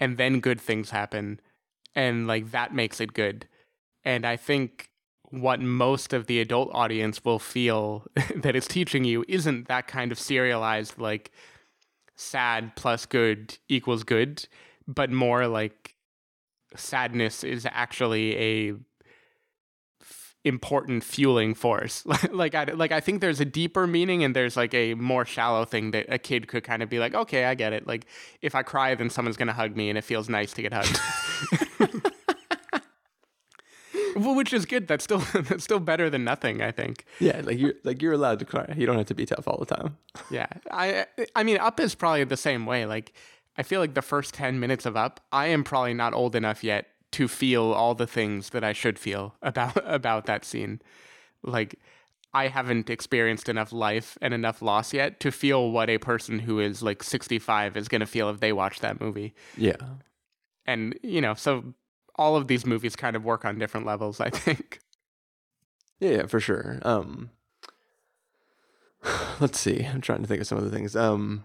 [0.00, 1.40] and then good things happen
[1.94, 3.46] and like that makes it good.
[4.04, 4.90] And I think
[5.30, 10.12] what most of the adult audience will feel that it's teaching you isn't that kind
[10.12, 11.30] of serialized like
[12.16, 14.46] sad plus good equals good,
[14.86, 15.94] but more like
[16.76, 18.74] sadness is actually a
[20.44, 22.04] important fueling force.
[22.30, 25.64] like I like I think there's a deeper meaning and there's like a more shallow
[25.64, 27.86] thing that a kid could kind of be like, "Okay, I get it.
[27.86, 28.06] Like
[28.42, 30.72] if I cry then someone's going to hug me and it feels nice to get
[30.72, 31.00] hugged."
[34.16, 34.86] well, which is good.
[34.86, 37.04] That's still that's still better than nothing, I think.
[37.20, 38.72] yeah, like you're like you're allowed to cry.
[38.76, 39.96] You don't have to be tough all the time.
[40.30, 40.48] Yeah.
[40.70, 42.86] I I mean Up is probably the same way.
[42.86, 43.12] Like
[43.56, 46.64] I feel like the first 10 minutes of Up, I am probably not old enough
[46.64, 50.80] yet to feel all the things that I should feel about about that scene.
[51.42, 51.78] Like
[52.34, 56.58] I haven't experienced enough life and enough loss yet to feel what a person who
[56.58, 59.34] is like 65 is going to feel if they watch that movie.
[59.56, 59.76] Yeah.
[60.66, 61.74] And, you know, so
[62.16, 64.80] all of these movies kind of work on different levels, I think.
[66.00, 66.80] Yeah, yeah, for sure.
[66.82, 67.30] Um,
[69.40, 69.84] let's see.
[69.84, 70.96] I'm trying to think of some of the things.
[70.96, 71.44] Um,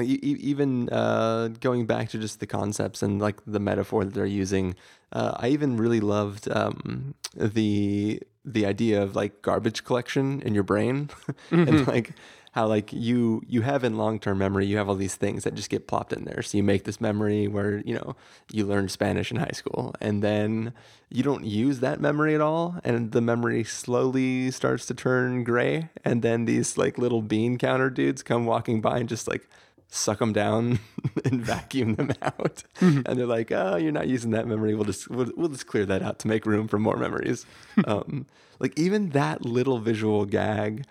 [0.00, 4.74] even uh, going back to just the concepts and like the metaphor that they're using,
[5.12, 10.64] uh, I even really loved um, the the idea of like garbage collection in your
[10.64, 11.10] brain,
[11.50, 12.12] and like
[12.52, 15.54] how like you you have in long term memory you have all these things that
[15.54, 16.42] just get plopped in there.
[16.42, 18.16] So you make this memory where you know
[18.50, 20.72] you learned Spanish in high school, and then
[21.10, 25.90] you don't use that memory at all, and the memory slowly starts to turn gray,
[26.04, 29.48] and then these like little bean counter dudes come walking by and just like
[29.92, 30.78] suck them down
[31.24, 32.64] and vacuum them out.
[32.80, 34.74] And they're like, "Oh, you're not using that memory.
[34.74, 37.46] We'll just we'll, we'll just clear that out to make room for more memories."
[37.84, 38.26] um,
[38.58, 40.84] like even that little visual gag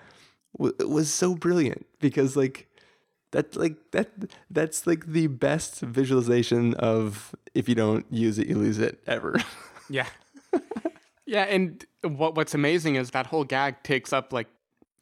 [0.58, 2.68] w- was so brilliant because like
[3.32, 4.12] that like that
[4.50, 9.36] that's like the best visualization of if you don't use it, you lose it ever.
[9.90, 10.08] Yeah.
[11.26, 14.48] yeah, and what what's amazing is that whole gag takes up like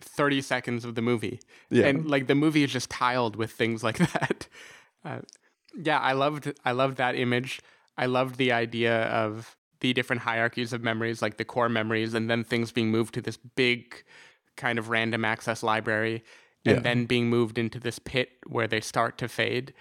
[0.01, 1.39] 30 seconds of the movie.
[1.69, 1.85] Yeah.
[1.87, 4.47] And like the movie is just tiled with things like that.
[5.03, 5.19] Uh,
[5.81, 7.61] yeah, I loved I loved that image.
[7.97, 12.29] I loved the idea of the different hierarchies of memories, like the core memories, and
[12.29, 14.03] then things being moved to this big
[14.57, 16.23] kind of random access library,
[16.65, 16.81] and Yeah.
[16.81, 19.73] then being moved into this pit where they start to fade.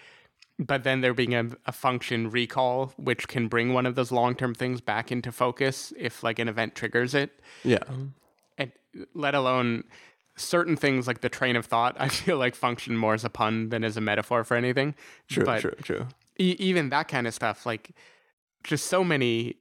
[0.61, 4.35] but then there being a, a function recall, which can bring one of those long
[4.35, 7.31] term things back into focus if like an event triggers it.
[7.65, 7.79] Yeah.
[7.87, 8.13] And
[9.14, 9.85] let alone
[10.37, 13.68] certain things like the train of thought, I feel like function more as a pun
[13.70, 14.94] than as a metaphor for anything.
[15.29, 16.07] True, but true, true.
[16.38, 17.90] E- even that kind of stuff, like
[18.64, 19.57] just so many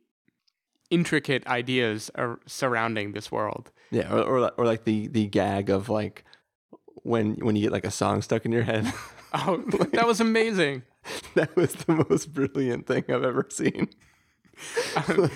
[0.90, 3.72] intricate ideas are surrounding this world.
[3.92, 6.24] Yeah, or, or or like the the gag of like
[7.04, 8.92] when when you get like a song stuck in your head.
[9.34, 9.58] Oh,
[9.92, 10.84] that was amazing.
[11.36, 13.90] that was the most brilliant thing I've ever seen.
[14.96, 15.30] Um,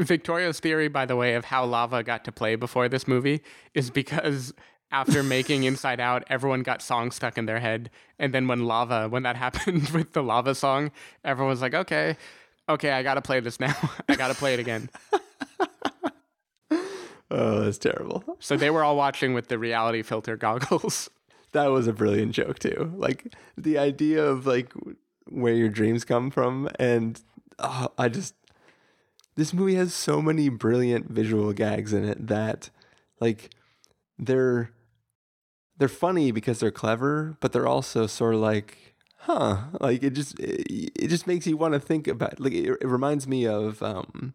[0.00, 3.42] Victoria's theory, by the way, of how lava got to play before this movie
[3.74, 4.54] is because
[4.90, 7.90] after making Inside Out, everyone got songs stuck in their head.
[8.18, 10.92] And then when lava, when that happened with the lava song,
[11.24, 12.16] everyone was like, okay,
[12.68, 13.74] okay, I got to play this now.
[14.08, 14.88] I got to play it again.
[17.30, 18.24] Oh, that's terrible.
[18.40, 21.10] So they were all watching with the reality filter goggles.
[21.52, 22.92] That was a brilliant joke too.
[22.96, 24.72] Like the idea of like
[25.28, 27.20] where your dreams come from, and
[27.58, 28.34] oh, I just
[29.38, 32.70] this movie has so many brilliant visual gags in it that
[33.20, 33.50] like
[34.18, 34.72] they're
[35.76, 39.58] they're funny because they're clever, but they're also sort of like, huh?
[39.80, 42.40] Like it just it, it just makes you want to think about.
[42.40, 44.34] Like it, it reminds me of um,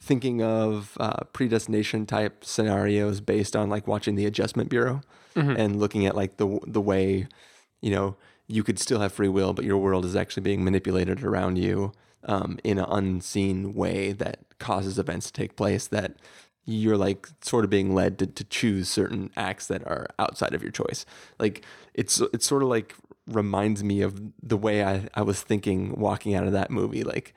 [0.00, 5.02] thinking of uh, predestination type scenarios based on like watching the Adjustment Bureau
[5.58, 7.26] and looking at like the the way
[7.82, 11.22] you know you could still have free will, but your world is actually being manipulated
[11.22, 11.92] around you
[12.26, 16.16] um, in an unseen way that causes events to take place that
[16.66, 20.62] you're like sort of being led to, to choose certain acts that are outside of
[20.62, 21.04] your choice.
[21.38, 22.94] Like it's it's sort of like
[23.26, 27.04] reminds me of the way I, I was thinking walking out of that movie.
[27.04, 27.34] Like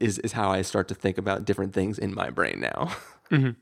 [0.00, 2.94] is is how I start to think about different things in my brain now.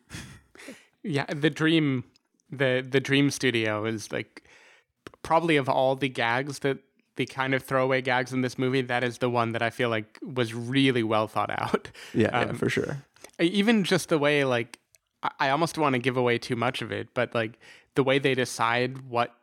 [1.04, 2.04] Yeah, the dream,
[2.50, 4.44] the the dream studio is like
[5.22, 6.78] probably of all the gags that
[7.16, 9.88] the kind of throwaway gags in this movie, that is the one that I feel
[9.90, 11.90] like was really well thought out.
[12.14, 13.04] yeah, yeah, Um, for sure.
[13.38, 14.78] even just the way like
[15.38, 17.58] I- almost want to give away too much of it, but like
[17.94, 19.34] the way they decide what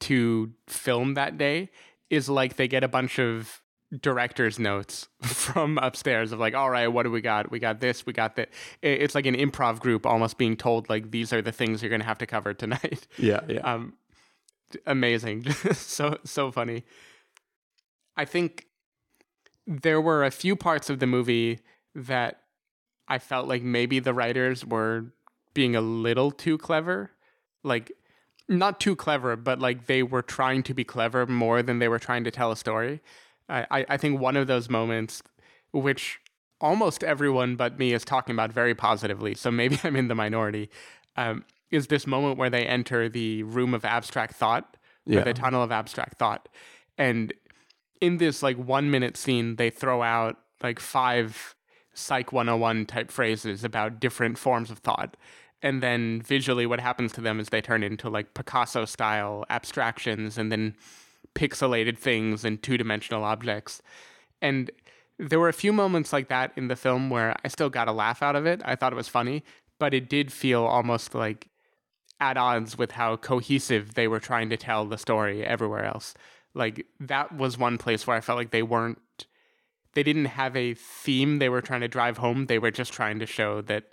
[0.00, 1.70] to film that day
[2.10, 3.60] is like they get a bunch of
[4.00, 7.50] director's notes from upstairs of like, all right, what do we got?
[7.50, 8.50] We got this, we got that.
[8.82, 12.04] It's like an improv group almost being told like these are the things you're gonna
[12.04, 13.06] have to cover tonight.
[13.18, 13.60] Yeah, yeah.
[13.74, 13.94] Um,
[14.86, 16.84] amazing, so so funny.
[18.16, 18.66] I think
[19.66, 21.60] there were a few parts of the movie
[21.94, 22.40] that
[23.08, 25.06] I felt like maybe the writers were
[25.54, 27.10] being a little too clever,
[27.62, 27.92] like
[28.48, 31.98] not too clever, but like they were trying to be clever more than they were
[31.98, 33.00] trying to tell a story.
[33.48, 35.22] I I, think one of those moments,
[35.72, 36.18] which
[36.60, 40.70] almost everyone but me is talking about very positively, so maybe I'm in the minority.
[41.16, 44.76] Um, is this moment where they enter the room of abstract thought,
[45.08, 46.48] or the tunnel of abstract thought,
[46.98, 47.32] and
[48.00, 51.54] in this like one minute scene, they throw out like five
[51.94, 55.16] Psych 101 type phrases about different forms of thought.
[55.62, 60.36] And then visually, what happens to them is they turn into like Picasso style abstractions
[60.36, 60.74] and then
[61.34, 63.80] pixelated things and two dimensional objects.
[64.42, 64.70] And
[65.18, 67.92] there were a few moments like that in the film where I still got a
[67.92, 68.60] laugh out of it.
[68.64, 69.42] I thought it was funny,
[69.78, 71.48] but it did feel almost like
[72.20, 76.14] at odds with how cohesive they were trying to tell the story everywhere else.
[76.56, 78.98] Like that was one place where I felt like they weren't
[79.94, 82.46] they didn't have a theme they were trying to drive home.
[82.46, 83.84] They were just trying to show that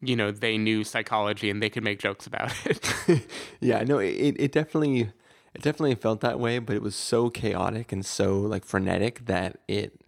[0.00, 3.26] you know, they knew psychology and they could make jokes about it.
[3.60, 5.12] yeah, no, it, it definitely
[5.54, 9.58] it definitely felt that way, but it was so chaotic and so like frenetic that
[9.68, 10.00] it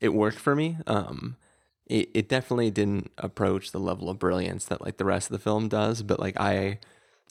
[0.00, 0.78] it worked for me.
[0.86, 1.36] Um
[1.86, 5.42] it, it definitely didn't approach the level of brilliance that like the rest of the
[5.42, 6.78] film does, but like I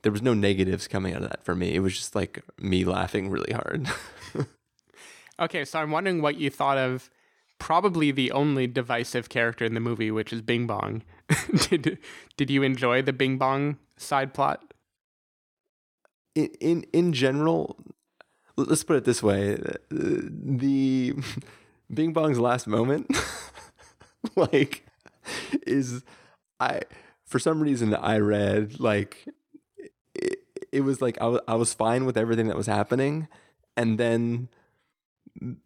[0.03, 1.73] there was no negatives coming out of that for me.
[1.73, 3.87] It was just like me laughing really hard.
[5.39, 7.09] okay, so I'm wondering what you thought of
[7.57, 11.03] probably the only divisive character in the movie, which is Bing Bong.
[11.69, 11.97] did
[12.37, 14.73] did you enjoy the Bing Bong side plot?
[16.35, 17.77] in in in general,
[18.55, 19.57] let's put it this way:
[19.89, 21.15] the
[21.93, 23.15] Bing Bong's last moment,
[24.35, 24.85] like,
[25.65, 26.03] is
[26.59, 26.81] I
[27.25, 29.25] for some reason I read like
[30.73, 33.27] it was like I was I was fine with everything that was happening,
[33.77, 34.49] and then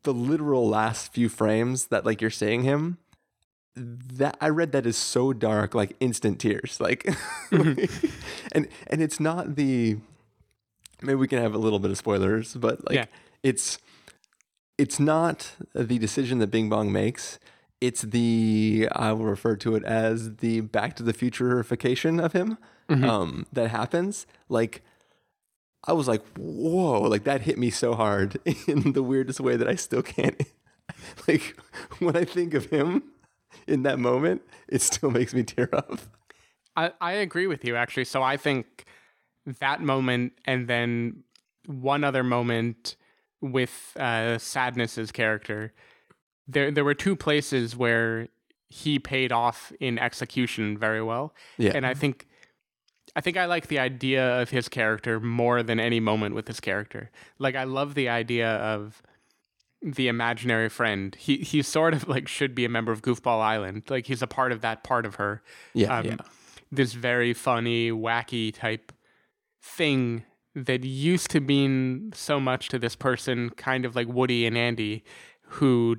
[0.03, 2.97] the literal last few frames that like you're seeing him
[3.75, 7.07] that I read that is so dark, like instant tears, like,
[7.51, 9.97] and and it's not the.
[11.01, 13.05] Maybe we can have a little bit of spoilers, but like Yeah.
[13.43, 13.77] it's
[14.79, 17.37] it's not the decision that Bing Bong makes.
[17.79, 22.57] It's the I will refer to it as the Back to the Futureification of him
[22.89, 24.25] um, that happens.
[24.49, 24.81] Like
[25.87, 29.67] I was like, whoa, like that hit me so hard in the weirdest way that
[29.67, 30.41] I still can't.
[31.27, 31.57] like
[31.99, 33.03] when I think of him
[33.67, 35.99] in that moment, it still makes me tear up.
[36.75, 38.05] I, I agree with you actually.
[38.05, 38.85] So I think
[39.59, 41.23] that moment and then
[41.65, 42.97] one other moment
[43.41, 45.73] with uh, Sadness's character,
[46.47, 48.27] there there were two places where
[48.69, 51.33] he paid off in execution very well.
[51.57, 51.71] Yeah.
[51.73, 52.27] And I think
[53.17, 56.59] I think I like the idea of his character more than any moment with his
[56.59, 57.09] character.
[57.39, 59.01] Like I love the idea of
[59.81, 61.15] the imaginary friend.
[61.15, 63.83] He he sort of like should be a member of Goofball Island.
[63.89, 65.41] Like he's a part of that part of her.
[65.73, 66.17] Yeah, Um, yeah.
[66.71, 68.91] This very funny, wacky type
[69.63, 74.55] thing that used to mean so much to this person, kind of like Woody and
[74.55, 75.03] Andy,
[75.41, 75.97] who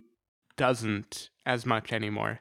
[0.56, 2.40] doesn't as much anymore.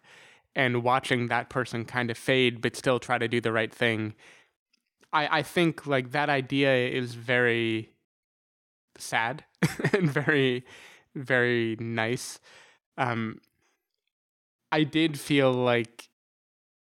[0.55, 4.13] And watching that person kind of fade, but still try to do the right thing.
[5.17, 7.89] I, I think like that idea is very
[8.99, 9.43] sad
[9.93, 10.63] and very,
[11.15, 12.39] very nice.
[12.99, 13.41] Um,
[14.71, 16.09] I did feel like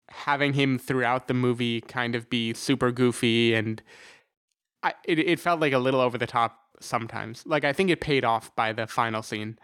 [0.09, 3.81] having him throughout the movie kind of be super goofy and
[4.83, 7.43] I, it, it felt like a little over the top sometimes.
[7.47, 9.57] Like I think it paid off by the final scene,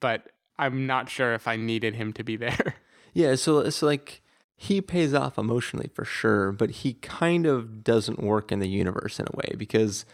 [0.00, 2.74] but I'm not sure if I needed him to be there.
[3.14, 4.20] Yeah, so it's like
[4.56, 9.20] he pays off emotionally for sure, but he kind of doesn't work in the universe
[9.20, 10.04] in a way because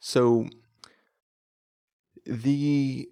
[0.00, 0.48] so
[2.26, 3.08] the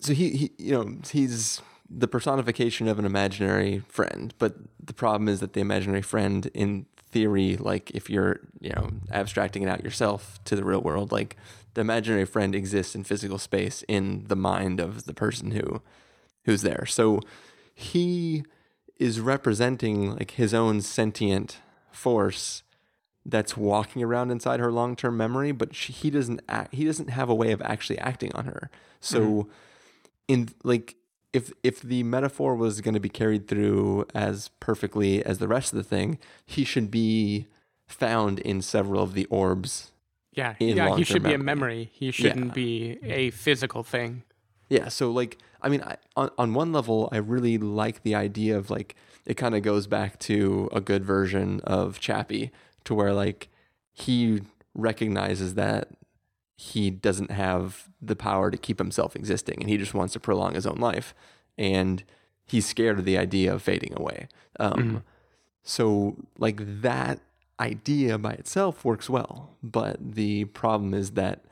[0.00, 5.28] so he, he you know he's the personification of an imaginary friend, but the problem
[5.28, 9.84] is that the imaginary friend in theory like if you're you know abstracting it out
[9.84, 11.36] yourself to the real world like
[11.74, 15.82] the imaginary friend exists in physical space in the mind of the person who
[16.44, 16.86] who's there.
[16.86, 17.20] So
[17.74, 18.44] he
[18.98, 21.58] is representing like his own sentient
[21.90, 22.62] force
[23.24, 27.28] that's walking around inside her long-term memory but she, he doesn't act he doesn't have
[27.28, 28.70] a way of actually acting on her
[29.00, 29.50] so mm-hmm.
[30.28, 30.96] in like
[31.32, 35.72] if if the metaphor was going to be carried through as perfectly as the rest
[35.72, 37.46] of the thing he should be
[37.86, 39.92] found in several of the orbs
[40.34, 41.44] yeah, yeah, he should be a memory.
[41.44, 41.90] memory.
[41.92, 42.52] He shouldn't Yeah.
[42.52, 44.22] be a physical thing.
[44.72, 48.56] Yeah, so like I mean, I, on on one level, I really like the idea
[48.56, 48.96] of like
[49.26, 52.50] it kind of goes back to a good version of Chappie,
[52.84, 53.48] to where like
[53.92, 54.40] he
[54.74, 55.88] recognizes that
[56.56, 60.54] he doesn't have the power to keep himself existing, and he just wants to prolong
[60.54, 61.14] his own life,
[61.58, 62.02] and
[62.46, 64.26] he's scared of the idea of fading away.
[64.58, 65.02] Um,
[65.64, 67.20] So like that
[67.60, 71.44] idea by itself works well, but the problem is that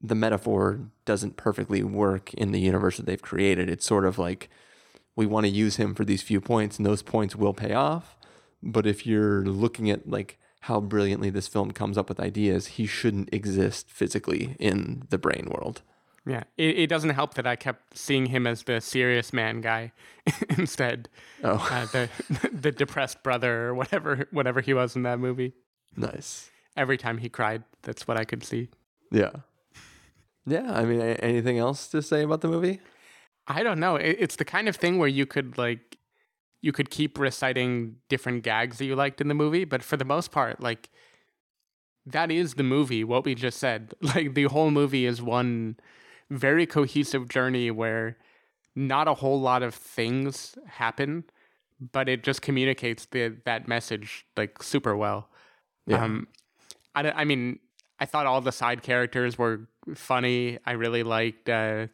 [0.00, 3.68] the metaphor doesn't perfectly work in the universe that they've created.
[3.68, 4.48] It's sort of like
[5.16, 8.16] we want to use him for these few points, and those points will pay off.
[8.62, 12.86] But if you're looking at like how brilliantly this film comes up with ideas, he
[12.86, 15.82] shouldn't exist physically in the brain world.
[16.26, 19.92] Yeah, it, it doesn't help that I kept seeing him as the serious man guy
[20.58, 21.08] instead.
[21.42, 25.54] Oh, Uh, the the depressed brother or whatever whatever he was in that movie.
[25.96, 26.50] nice.
[26.76, 28.68] Every time he cried, that's what I could see.
[29.10, 29.30] Yeah.
[30.48, 30.72] Yeah.
[30.72, 32.80] I mean, a- anything else to say about the movie?
[33.46, 33.96] I don't know.
[33.96, 35.96] It's the kind of thing where you could like
[36.60, 40.04] you could keep reciting different gags that you liked in the movie, but for the
[40.04, 40.90] most part, like
[42.04, 43.04] that is the movie.
[43.04, 45.76] What we just said, like the whole movie is one
[46.30, 48.16] very cohesive journey where
[48.74, 51.24] not a whole lot of things happen,
[51.92, 55.28] but it just communicates the that message like super well.
[55.86, 56.04] Yeah.
[56.04, 56.28] Um,
[56.94, 57.60] I, I mean,
[57.98, 60.58] I thought all the side characters were funny.
[60.64, 61.86] I really liked uh,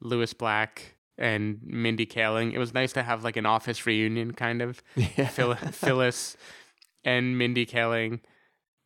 [0.00, 2.52] Lewis Black and Mindy Kaling.
[2.52, 4.82] It was nice to have like an office reunion kind of.
[4.96, 5.28] Yeah.
[5.28, 6.36] Phil- Phyllis
[7.04, 8.20] and Mindy Kaling.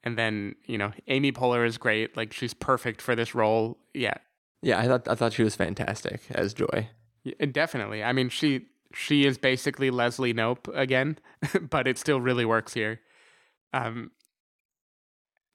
[0.04, 2.16] And then, you know, Amy Poehler is great.
[2.16, 3.78] Like she's perfect for this role.
[3.94, 4.14] Yeah.
[4.62, 4.78] Yeah.
[4.78, 6.88] I thought I thought she was fantastic as Joy.
[7.24, 8.02] Yeah, definitely.
[8.04, 11.18] I mean, she she is basically Leslie Knope again,
[11.70, 13.00] but it still really works here.
[13.74, 14.11] Um,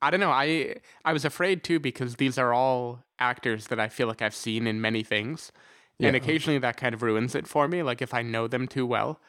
[0.03, 0.31] I don't know.
[0.31, 0.75] I
[1.05, 4.67] I was afraid too because these are all actors that I feel like I've seen
[4.67, 5.51] in many things,
[5.99, 7.81] and occasionally that kind of ruins it for me.
[7.83, 9.21] Like if I know them too well,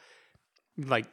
[0.77, 1.05] like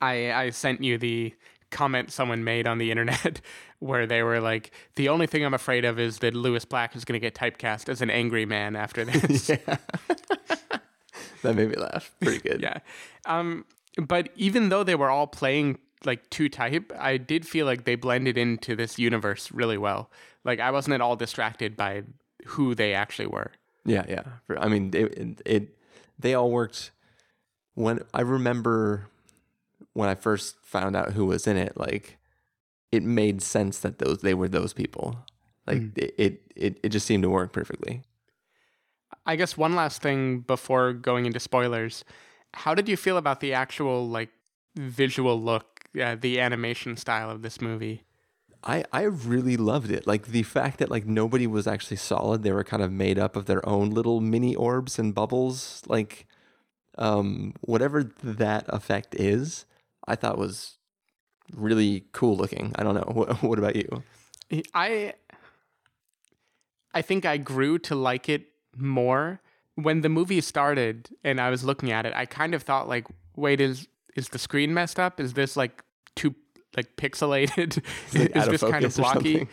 [0.00, 1.34] I I sent you the
[1.70, 3.40] comment someone made on the internet
[3.80, 7.04] where they were like, the only thing I'm afraid of is that Lewis Black is
[7.04, 9.48] going to get typecast as an angry man after this.
[9.48, 9.56] yeah.
[11.42, 12.14] that made me laugh.
[12.20, 12.62] Pretty good.
[12.62, 12.78] yeah.
[13.24, 13.64] Um,
[14.00, 17.96] but even though they were all playing like two type, I did feel like they
[17.96, 20.10] blended into this universe really well.
[20.44, 22.04] Like I wasn't at all distracted by
[22.46, 23.50] who they actually were.
[23.84, 24.22] Yeah, yeah.
[24.58, 25.76] I mean, it, it,
[26.18, 26.90] they all worked.
[27.74, 29.08] When I remember
[29.92, 32.16] when I first found out who was in it, like
[32.92, 35.18] it made sense that those they were those people.
[35.66, 35.98] Like Mm.
[35.98, 38.02] it, it it it just seemed to work perfectly.
[39.24, 42.04] I guess one last thing before going into spoilers.
[42.54, 44.30] How did you feel about the actual like
[44.76, 48.04] visual look, uh, the animation style of this movie?
[48.64, 50.06] I I really loved it.
[50.06, 52.42] Like the fact that like nobody was actually solid.
[52.42, 55.82] They were kind of made up of their own little mini orbs and bubbles.
[55.86, 56.26] Like
[56.98, 59.66] um whatever that effect is,
[60.06, 60.78] I thought was
[61.52, 62.72] really cool looking.
[62.76, 63.12] I don't know.
[63.14, 64.02] What, what about you?
[64.74, 65.14] I
[66.92, 69.40] I think I grew to like it more
[69.74, 72.14] when the movie started and I was looking at it.
[72.16, 73.86] I kind of thought like, wait, is
[74.16, 75.20] is the screen messed up?
[75.20, 75.82] Is this like
[76.16, 76.34] too
[76.76, 77.82] like pixelated?
[78.12, 79.48] Is out of this kind of blocky?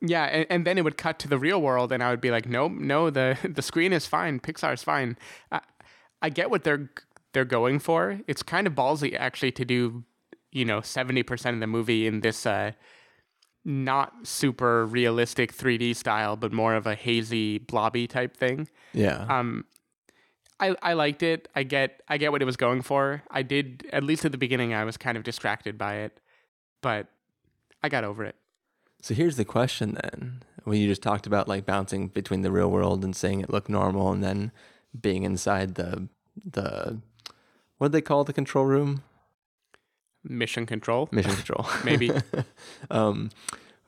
[0.00, 2.30] Yeah, and, and then it would cut to the real world, and I would be
[2.30, 5.16] like, nope, no, the the screen is fine, Pixar's fine.
[5.50, 5.60] I,
[6.22, 6.90] I get what they're
[7.32, 8.20] they're going for.
[8.26, 10.04] It's kind of ballsy actually to do,
[10.52, 12.72] you know, seventy percent of the movie in this uh,
[13.66, 18.68] not super realistic 3D style, but more of a hazy, blobby type thing.
[18.94, 19.26] Yeah.
[19.28, 19.64] Um,
[20.58, 21.48] I I liked it.
[21.54, 23.22] I get I get what it was going for.
[23.30, 24.72] I did at least at the beginning.
[24.74, 26.20] I was kind of distracted by it,
[26.80, 27.08] but
[27.82, 28.36] I got over it.
[29.02, 30.42] So here's the question then.
[30.64, 33.68] When you just talked about like bouncing between the real world and saying it looked
[33.68, 34.50] normal and then
[34.98, 36.08] being inside the
[36.44, 37.00] the
[37.78, 39.02] what do they call the control room?
[40.24, 41.08] Mission control.
[41.12, 41.66] Mission control.
[41.84, 42.10] Maybe.
[42.90, 43.30] um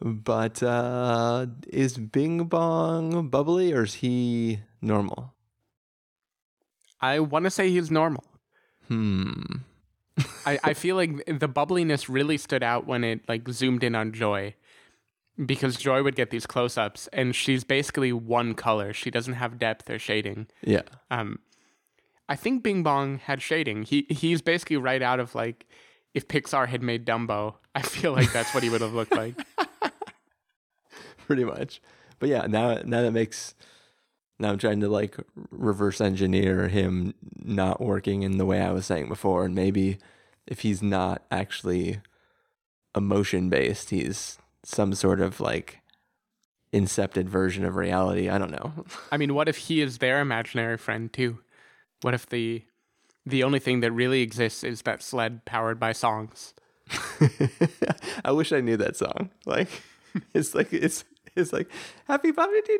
[0.00, 5.34] but uh is Bing Bong bubbly or is he normal?
[7.00, 8.24] I want to say he's normal.
[8.88, 9.42] Hmm.
[10.44, 14.12] I, I feel like the bubbliness really stood out when it like zoomed in on
[14.12, 14.54] Joy.
[15.44, 18.92] Because Joy would get these close ups and she's basically one color.
[18.92, 20.48] She doesn't have depth or shading.
[20.62, 20.82] Yeah.
[21.10, 21.38] Um
[22.28, 23.84] I think Bing Bong had shading.
[23.84, 25.66] He he's basically right out of like
[26.12, 27.54] if Pixar had made Dumbo.
[27.74, 29.36] I feel like that's what he would have looked like.
[31.26, 31.80] Pretty much.
[32.18, 33.54] But yeah, now now that makes
[34.38, 35.16] now I'm trying to like
[35.50, 39.98] reverse engineer him not working in the way I was saying before, and maybe
[40.46, 42.00] if he's not actually
[42.96, 45.80] emotion based, he's some sort of like
[46.72, 48.28] incepted version of reality.
[48.28, 48.84] I don't know.
[49.12, 51.40] I mean, what if he is their imaginary friend too?
[52.02, 52.64] What if the
[53.26, 56.54] the only thing that really exists is that sled powered by songs?
[58.24, 59.30] I wish I knew that song.
[59.46, 59.68] Like
[60.34, 61.68] it's like it's it's like
[62.06, 62.78] happy birthday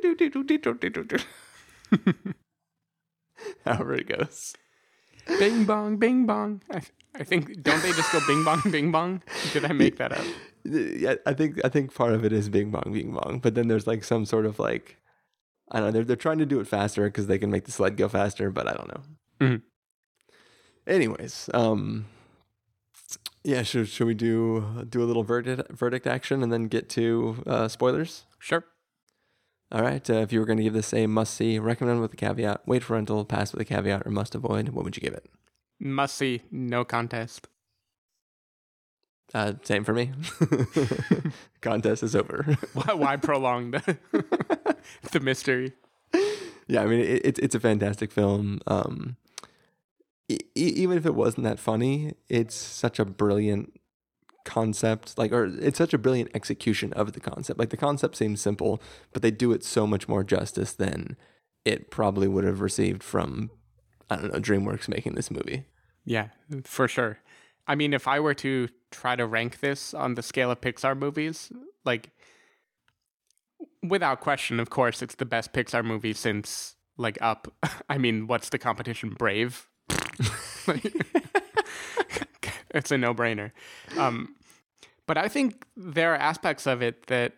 [3.65, 4.55] However it goes.
[5.39, 6.63] Bing bong, bing bong.
[6.71, 6.81] I,
[7.15, 9.23] I think don't they just go bing bong, bing bong?
[9.53, 10.25] Did I make that up?
[10.65, 13.69] Yeah, I think I think part of it is Bing Bong Bing Bong, but then
[13.69, 14.97] there's like some sort of like
[15.71, 15.93] I don't know.
[15.93, 18.51] They're they're trying to do it faster because they can make the sled go faster,
[18.51, 19.03] but I don't know.
[19.41, 19.63] Mhm.
[20.87, 22.07] Anyways, um,
[23.45, 27.43] yeah, should should we do do a little verdict verdict action and then get to
[27.47, 28.25] uh, spoilers?
[28.39, 28.65] Sure.
[29.71, 30.09] All right.
[30.09, 32.63] Uh, if you were going to give this a must see, recommend with a caveat,
[32.67, 35.27] wait for rental, pass with a caveat, or must avoid, what would you give it?
[35.79, 37.49] Must see, no contest.
[39.35, 40.11] Uh, same for me.
[41.61, 42.57] Contest is over.
[42.73, 43.99] Why, why prolong the
[45.13, 45.75] the mystery?
[46.67, 48.61] yeah, I mean, it, it's it's a fantastic film.
[48.67, 49.17] Um,
[50.31, 53.79] e- even if it wasn't that funny, it's such a brilliant
[54.49, 55.19] concept.
[55.19, 57.59] Like, or it's such a brilliant execution of the concept.
[57.59, 58.83] Like, the concept seems simple,
[59.13, 61.17] but they do it so much more justice than
[61.65, 63.51] it probably would have received from,
[64.09, 65.67] I don't know, DreamWorks making this movie.
[66.05, 66.29] Yeah,
[66.65, 67.19] for sure.
[67.67, 70.97] I mean, if I were to try to rank this on the scale of Pixar
[70.97, 71.53] movies,
[71.85, 72.11] like
[73.83, 77.53] without question, of course, it's the best Pixar movie since like Up.
[77.91, 79.11] I mean, what's the competition?
[79.11, 79.69] Brave.
[82.71, 83.53] It's a no-brainer.
[83.97, 84.35] Um,
[85.09, 87.33] but I think there are aspects of it that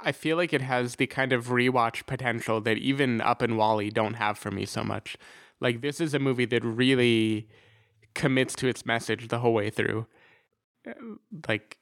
[0.00, 3.90] I feel like it has the kind of rewatch potential that even Up and WALL-E
[3.90, 5.16] don't have for me so much.
[5.60, 7.48] Like this is a movie that really
[8.14, 10.06] commits to its message the whole way through.
[10.86, 10.94] Uh,
[11.46, 11.76] Like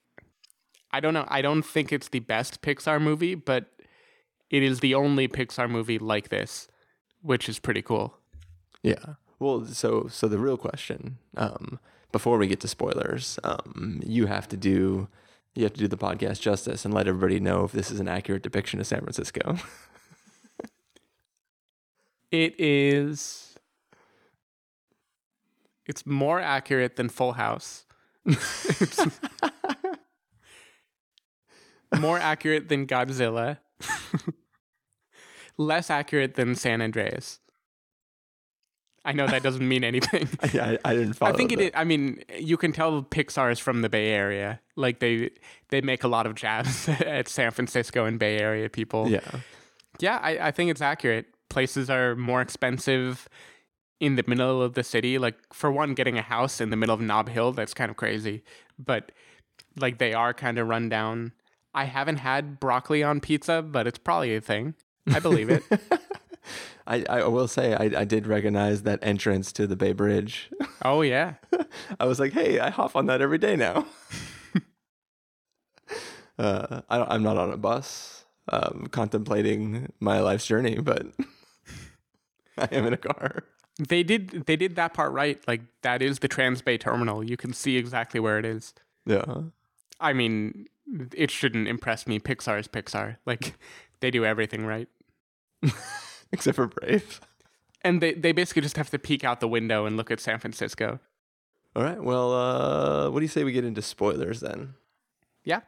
[0.93, 3.67] I don't know, I don't think it's the best Pixar movie, but
[4.51, 6.69] it is the only Pixar movie like this,
[7.23, 8.19] which is pretty cool.
[8.83, 9.15] Yeah.
[9.39, 11.79] Well, so so the real question, um,
[12.13, 15.09] before we get to spoilers, um, you have to do
[15.55, 18.07] you have to do the podcast justice and let everybody know if this is an
[18.07, 19.57] accurate depiction of San Francisco.
[22.33, 23.57] It is
[25.85, 27.85] it's more accurate than Full House.
[31.99, 33.59] More accurate than Godzilla.
[35.59, 37.41] Less accurate than San Andreas.
[39.05, 40.29] I know that doesn't mean anything.
[40.43, 41.33] I, I didn't follow.
[41.33, 44.61] I think it I mean, you can tell Pixar is from the Bay Area.
[44.77, 45.31] Like they
[45.69, 49.09] they make a lot of jabs at San Francisco and Bay Area people.
[49.09, 49.21] Yeah.
[49.99, 51.27] Yeah, I, I think it's accurate.
[51.49, 53.29] Places are more expensive
[54.01, 55.19] in the middle of the city.
[55.19, 57.97] Like for one, getting a house in the middle of Nob Hill, that's kind of
[57.97, 58.43] crazy.
[58.79, 59.13] But
[59.77, 61.33] like they are kind of run down.
[61.75, 64.75] I haven't had broccoli on pizza, but it's probably a thing.
[65.13, 65.63] I believe it.
[66.87, 70.51] I, I will say I, I did recognize that entrance to the Bay Bridge.
[70.83, 71.35] oh yeah.
[72.01, 73.87] I was like, hey, I hop on that every day now.
[76.39, 81.07] uh, I don't, I'm not on a bus um, contemplating my life's journey, but
[82.59, 83.45] I am in a car.
[83.79, 85.41] They did they did that part right.
[85.49, 87.25] Like that is the Transbay terminal.
[87.25, 88.75] You can see exactly where it is.
[89.07, 89.43] Yeah.
[89.99, 90.67] I mean,
[91.15, 92.19] it shouldn't impress me.
[92.19, 93.17] Pixar is Pixar.
[93.25, 93.55] Like
[94.01, 94.89] they do everything right.
[96.33, 97.21] Except for Brave.
[97.83, 100.39] And they, they basically just have to peek out the window and look at San
[100.39, 101.01] Francisco.
[101.75, 102.03] All right.
[102.03, 104.75] Well, uh, what do you say we get into spoilers then?
[105.45, 105.61] Yeah.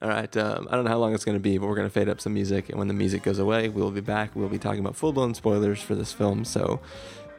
[0.00, 0.34] All right.
[0.36, 2.08] Um, I don't know how long it's going to be, but we're going to fade
[2.08, 2.68] up some music.
[2.68, 4.36] And when the music goes away, we'll be back.
[4.36, 6.44] We'll be talking about full blown spoilers for this film.
[6.44, 6.80] So,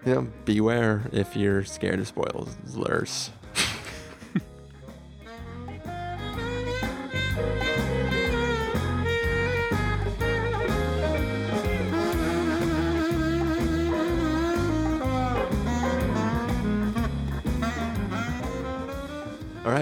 [0.06, 3.32] you know, beware if you're scared of spoilers.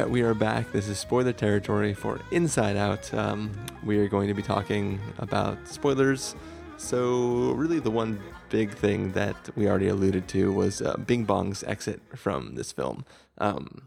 [0.08, 0.72] Right, we are back.
[0.72, 3.14] This is spoiler territory for Inside Out.
[3.14, 3.51] Um,
[3.84, 6.34] we are going to be talking about spoilers.
[6.78, 11.62] So, really, the one big thing that we already alluded to was uh, Bing Bong's
[11.66, 13.03] exit from this film.
[13.38, 13.82] Um,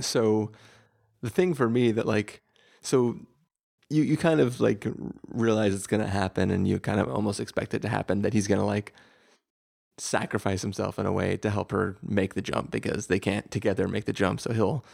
[0.00, 0.52] so,
[1.22, 2.42] the thing for me that, like,
[2.82, 3.18] so
[3.88, 4.86] you, you kind of like
[5.28, 8.34] realize it's going to happen and you kind of almost expect it to happen that
[8.34, 8.92] he's going to, like,
[9.96, 13.88] sacrifice himself in a way to help her make the jump because they can't together
[13.88, 14.40] make the jump.
[14.40, 14.84] So he'll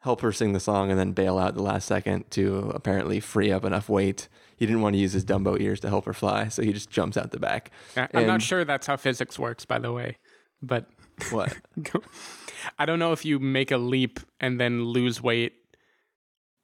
[0.00, 3.50] help her sing the song and then bail out the last second to apparently free
[3.50, 4.28] up enough weight.
[4.56, 6.90] He didn't want to use his Dumbo ears to help her fly, so he just
[6.90, 7.70] jumps out the back.
[8.14, 10.18] I'm not sure that's how physics works, by the way.
[10.62, 10.86] But
[11.30, 11.56] What?
[12.78, 15.54] I don't know if you make a leap and then lose weight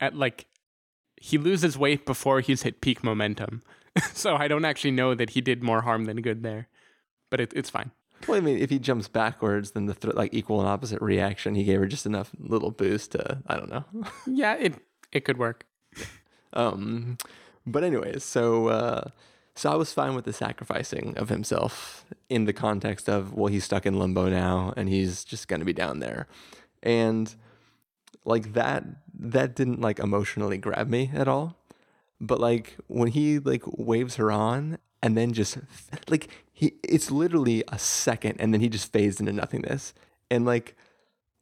[0.00, 0.46] at like
[1.16, 3.62] he loses weight before he's hit peak momentum.
[4.12, 6.68] so I don't actually know that he did more harm than good there.
[7.30, 7.92] But it, it's fine.
[8.26, 11.54] Well, I mean, if he jumps backwards, then the th- like equal and opposite reaction.
[11.54, 13.84] He gave her just enough little boost to I don't know.
[14.26, 14.74] Yeah, it
[15.10, 15.64] it could work.
[16.52, 17.18] Um,
[17.66, 19.04] but anyways, so uh,
[19.54, 23.64] so I was fine with the sacrificing of himself in the context of well, he's
[23.64, 26.26] stuck in limbo now, and he's just gonna be down there,
[26.82, 27.34] and
[28.24, 28.84] like that
[29.18, 31.56] that didn't like emotionally grab me at all.
[32.20, 35.58] But like when he like waves her on and then just
[36.08, 39.94] like he it's literally a second and then he just phased into nothingness.
[40.30, 40.76] And like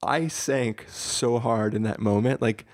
[0.03, 2.41] I sank so hard in that moment.
[2.41, 2.65] Like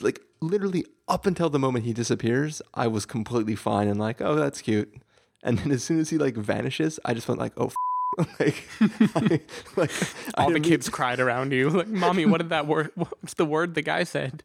[0.00, 4.34] like literally up until the moment he disappears, I was completely fine and like, oh,
[4.34, 4.94] that's cute.
[5.42, 7.74] And then as soon as he like vanishes, I just went like, oh, f-.
[8.40, 8.68] like,
[9.16, 9.40] I,
[9.76, 9.90] like
[10.36, 11.68] All the kids cried around you.
[11.68, 12.90] Like, mommy, what did that word?
[12.94, 14.42] What's the word the guy said?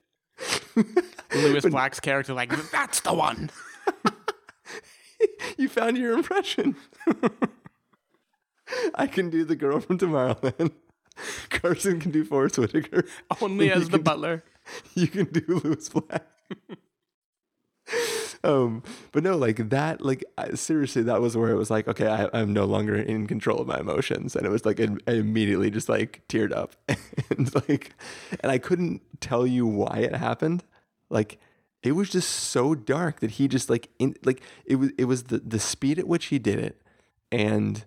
[1.35, 3.49] Lewis Black's character, like, that's the one.
[5.57, 6.76] you found your impression.
[8.95, 10.72] I can do the girl from Tomorrowland.
[11.49, 13.05] Carson can do Forest Whitaker.
[13.41, 14.43] Only as the can- butler.
[14.93, 16.28] You can do Lewis Black.
[18.43, 22.07] um, but no, like that, like I, seriously, that was where it was like, okay,
[22.07, 25.72] I, I'm no longer in control of my emotions, and it was like I immediately
[25.72, 26.76] just like teared up,
[27.32, 27.93] and like,
[28.41, 30.63] and I couldn't tell you why it happened.
[31.09, 31.39] Like,
[31.84, 35.23] it was just so dark that he just like in like it was it was
[35.23, 36.82] the the speed at which he did it,
[37.32, 37.86] and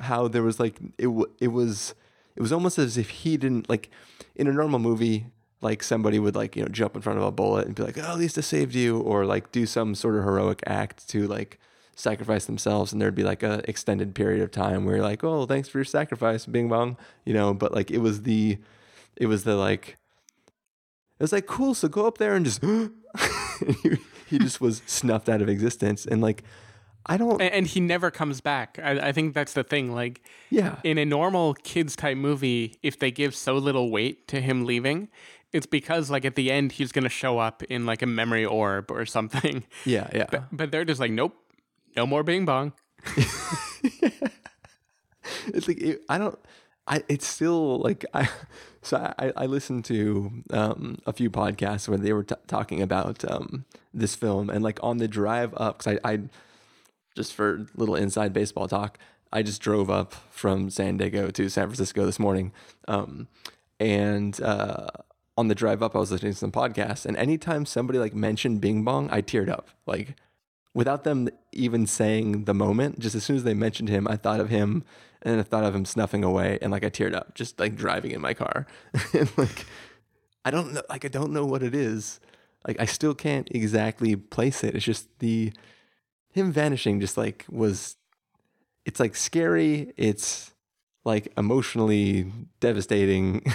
[0.00, 1.08] how there was like it
[1.40, 1.94] it was
[2.36, 3.90] it was almost as if he didn't like
[4.34, 5.26] in a normal movie
[5.60, 7.96] like somebody would like you know jump in front of a bullet and be like
[7.98, 11.26] oh at least I saved you or like do some sort of heroic act to
[11.26, 11.58] like
[11.94, 15.46] sacrifice themselves and there'd be like a extended period of time where you're like oh
[15.46, 18.58] thanks for your sacrifice bing bong you know but like it was the
[19.16, 19.98] it was the like
[21.18, 22.62] it was like cool so go up there and just
[23.82, 23.96] he,
[24.26, 26.42] he just was snuffed out of existence and like
[27.04, 28.78] I don't And, and he never comes back.
[28.82, 29.92] I, I think that's the thing.
[29.92, 34.40] Like, yeah in a normal kids type movie, if they give so little weight to
[34.40, 35.08] him leaving,
[35.52, 38.90] it's because like at the end he's gonna show up in like a memory orb
[38.90, 39.64] or something.
[39.84, 41.34] yeah yeah But, but they're just like, nope,
[41.96, 42.72] no more Bing Bong.
[45.48, 46.38] it's like it, I don't.
[46.86, 48.28] I it's still like I.
[48.84, 53.24] So I I listened to um, a few podcasts where they were t- talking about
[53.30, 53.64] um,
[53.94, 56.20] this film and like on the drive up because I I
[57.14, 58.98] just for little inside baseball talk.
[59.32, 62.50] I just drove up from San Diego to San Francisco this morning,
[62.88, 63.28] um,
[63.78, 64.88] and uh,
[65.38, 68.60] on the drive up, I was listening to some podcasts, and anytime somebody like mentioned
[68.60, 69.68] Bing Bong, I teared up.
[69.86, 70.16] Like
[70.74, 74.40] without them even saying the moment, just as soon as they mentioned him, I thought
[74.40, 74.84] of him,
[75.22, 78.10] and the thought of him snuffing away, and like I teared up, just like driving
[78.10, 78.66] in my car,
[79.12, 79.66] and like
[80.44, 82.20] I don't know, like I don't know what it is.
[82.66, 84.74] Like I still can't exactly place it.
[84.74, 85.52] It's just the
[86.30, 87.96] him vanishing just like was
[88.84, 89.92] it's like scary.
[89.96, 90.52] It's
[91.04, 93.44] like emotionally devastating.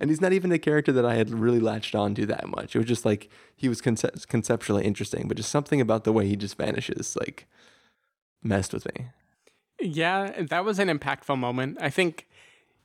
[0.00, 2.74] And he's not even a character that i had really latched on to that much.
[2.74, 6.26] It was just like he was conce- conceptually interesting but just something about the way
[6.26, 7.46] he just vanishes like
[8.42, 9.06] messed with me
[9.80, 12.26] yeah that was an impactful moment i think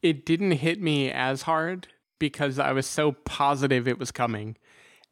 [0.02, 1.88] it didn't hit me as hard
[2.20, 4.56] because i was so positive it was coming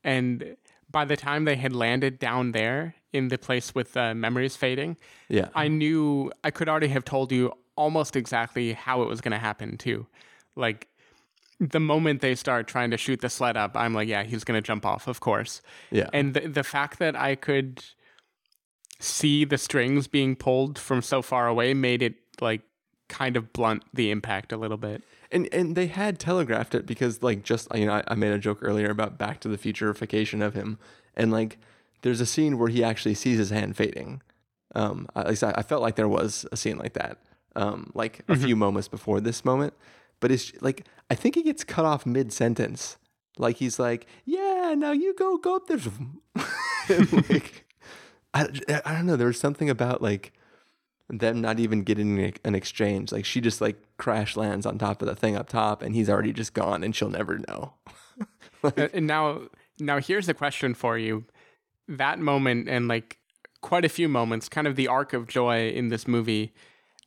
[0.04, 0.56] and
[0.90, 4.98] by the time they had landed down there in the place with uh, memories fading,
[5.30, 9.32] yeah, I knew I could already have told you almost exactly how it was going
[9.32, 10.08] to happen too.
[10.56, 10.88] Like
[11.60, 14.58] the moment they start trying to shoot the sled up, I'm like, yeah, he's going
[14.58, 15.62] to jump off, of course.
[15.92, 17.84] Yeah, and the the fact that I could
[19.00, 22.62] see the strings being pulled from so far away made it like
[23.10, 27.22] kind of blunt the impact a little bit and and they had telegraphed it because
[27.22, 30.46] like just you know I, I made a joke earlier about Back to the Futurification
[30.46, 30.78] of him,
[31.16, 31.58] and like
[32.02, 34.22] there's a scene where he actually sees his hand fading.
[34.76, 37.18] Um, at least I, I felt like there was a scene like that,
[37.56, 38.44] um, like a mm-hmm.
[38.44, 39.74] few moments before this moment,
[40.20, 42.98] but it's like I think he gets cut off mid sentence.
[43.38, 45.78] Like he's like, "Yeah, now you go go up there."
[46.90, 47.66] and like,
[48.38, 49.16] I, I don't know.
[49.16, 50.34] There was something about like
[51.10, 53.12] them not even getting an exchange.
[53.12, 56.10] Like she just like crash lands on top of the thing up top, and he's
[56.10, 57.74] already just gone, and she'll never know.
[58.64, 59.42] like, and now,
[59.80, 61.26] now here's a question for you:
[61.88, 63.18] that moment and like
[63.62, 66.54] quite a few moments, kind of the arc of joy in this movie,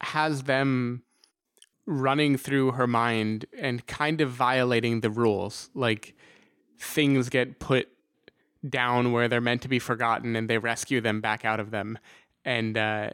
[0.02, 1.02] has them
[1.86, 5.70] running through her mind and kind of violating the rules.
[5.74, 6.14] Like
[6.78, 7.88] things get put
[8.68, 11.98] down where they're meant to be forgotten, and they rescue them back out of them.
[12.44, 13.10] And uh,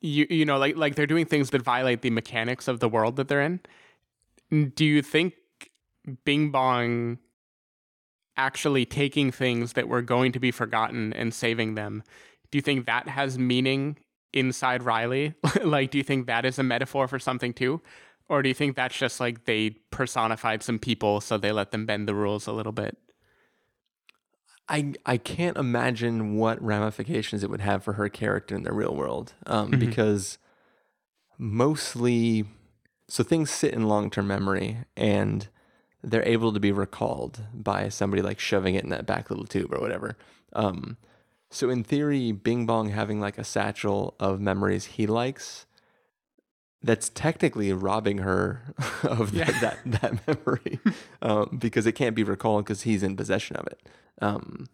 [0.00, 3.16] you you know like like they're doing things that violate the mechanics of the world
[3.16, 3.60] that they're in.
[4.74, 5.34] Do you think
[6.24, 7.18] bing bong
[8.36, 12.02] actually taking things that were going to be forgotten and saving them
[12.50, 13.98] do you think that has meaning
[14.32, 15.34] inside riley?
[15.62, 17.80] Like do you think that is a metaphor for something too?
[18.28, 21.86] Or do you think that's just like they personified some people so they let them
[21.86, 22.96] bend the rules a little bit
[24.68, 28.94] I I can't imagine what ramifications it would have for her character in the real
[28.94, 29.80] world, um, mm-hmm.
[29.80, 30.38] because
[31.38, 32.44] mostly,
[33.08, 35.48] so things sit in long term memory and
[36.02, 39.72] they're able to be recalled by somebody like shoving it in that back little tube
[39.72, 40.16] or whatever.
[40.52, 40.96] Um,
[41.50, 45.66] so in theory, Bing Bong having like a satchel of memories he likes,
[46.82, 49.50] that's technically robbing her of yeah.
[49.60, 50.80] that, that, that memory
[51.22, 53.80] um, because it can't be recalled because he's in possession of it.
[54.20, 54.66] Um,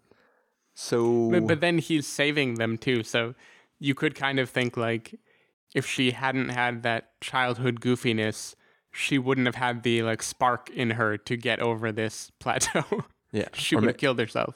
[0.74, 3.02] so, but, but then he's saving them too.
[3.02, 3.34] So
[3.78, 5.14] you could kind of think like
[5.74, 8.54] if she hadn't had that childhood goofiness,
[8.92, 13.04] she wouldn't have had the like spark in her to get over this plateau.
[13.32, 14.54] Yeah, she would have killed herself.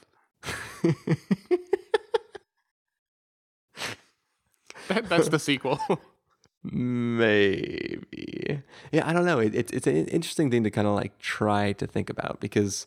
[4.89, 5.81] that, that's the sequel.
[6.65, 8.61] Maybe.
[8.93, 9.39] Yeah, I don't know.
[9.39, 12.87] It, it, it's an interesting thing to kind of like try to think about because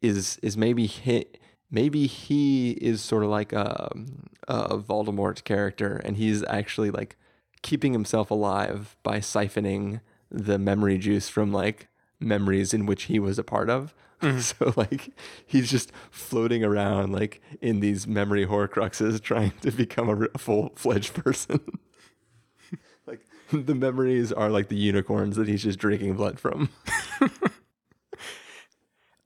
[0.00, 1.26] is is maybe he,
[1.70, 3.90] maybe he is sort of like a,
[4.48, 7.16] a Voldemort character, and he's actually like
[7.62, 10.00] keeping himself alive by siphoning
[10.30, 11.88] the memory juice from like
[12.20, 13.94] memories in which he was a part of.
[14.20, 14.38] Mm-hmm.
[14.38, 15.10] So like
[15.44, 20.70] he's just floating around like in these memory horcruxes trying to become a, a full
[20.76, 21.60] fledged person.
[23.66, 26.70] the memories are like the unicorns that he's just drinking blood from.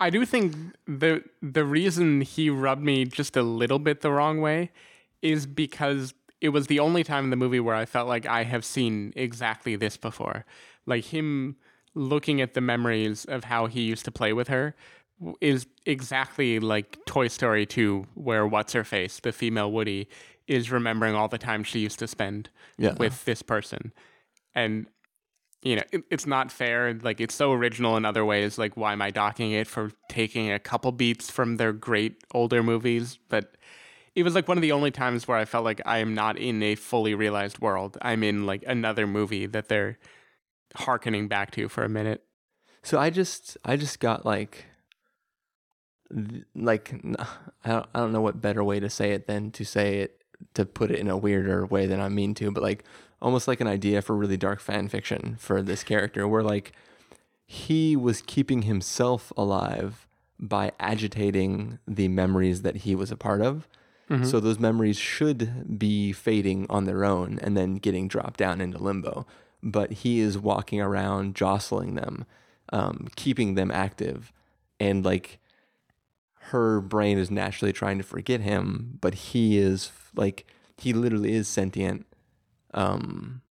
[0.01, 0.55] I do think
[0.87, 4.71] the the reason he rubbed me just a little bit the wrong way
[5.23, 8.43] is because it was the only time in the movie where I felt like I
[8.45, 10.45] have seen exactly this before.
[10.85, 11.57] Like him
[11.95, 14.75] looking at the memories of how he used to play with her
[15.41, 20.09] is exactly like Toy Story 2 where what's her face, the female Woody
[20.47, 22.95] is remembering all the time she used to spend yeah.
[22.95, 23.93] with this person.
[24.57, 24.87] And
[25.63, 26.95] you know, it, it's not fair.
[26.95, 28.59] Like it's so original in other ways.
[28.59, 32.63] Like why am I docking it for taking a couple beats from their great older
[32.63, 33.19] movies?
[33.29, 33.57] But
[34.15, 36.39] it was like one of the only times where I felt like I am not
[36.39, 37.99] in a fully realized world.
[38.01, 39.99] I'm in like another movie that they're
[40.75, 42.25] harkening back to for a minute.
[42.83, 44.65] So I just I just got like
[46.55, 46.95] like
[47.65, 50.23] I don't, I don't know what better way to say it than to say it
[50.55, 52.85] to put it in a weirder way than I mean to, but like
[53.21, 56.73] almost like an idea for really dark fan fiction for this character where like
[57.47, 60.07] he was keeping himself alive
[60.39, 63.67] by agitating the memories that he was a part of.
[64.25, 68.79] So those memories should be fading on their own and then getting dropped down into
[68.79, 69.27] limbo.
[69.63, 72.25] But he is walking around jostling them,
[72.73, 74.33] um, keeping them active,
[74.79, 75.41] and like
[76.51, 80.47] her brain is naturally trying to forget him, but he is like
[80.77, 82.07] he literally is sentient,
[82.77, 83.43] um,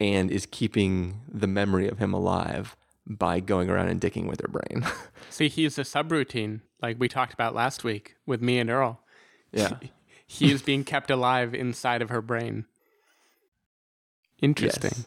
[0.00, 2.76] and is keeping the memory of him alive
[3.06, 4.86] by going around and dicking with her brain.
[5.30, 9.00] See, he's a subroutine, like we talked about last week with me and Earl.
[9.52, 9.76] yeah.
[10.28, 12.64] He is being kept alive inside of her brain.
[14.42, 14.90] Interesting.
[14.92, 15.04] Yes.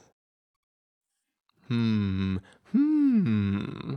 [1.68, 2.38] Hmm.
[2.72, 3.96] Hmm.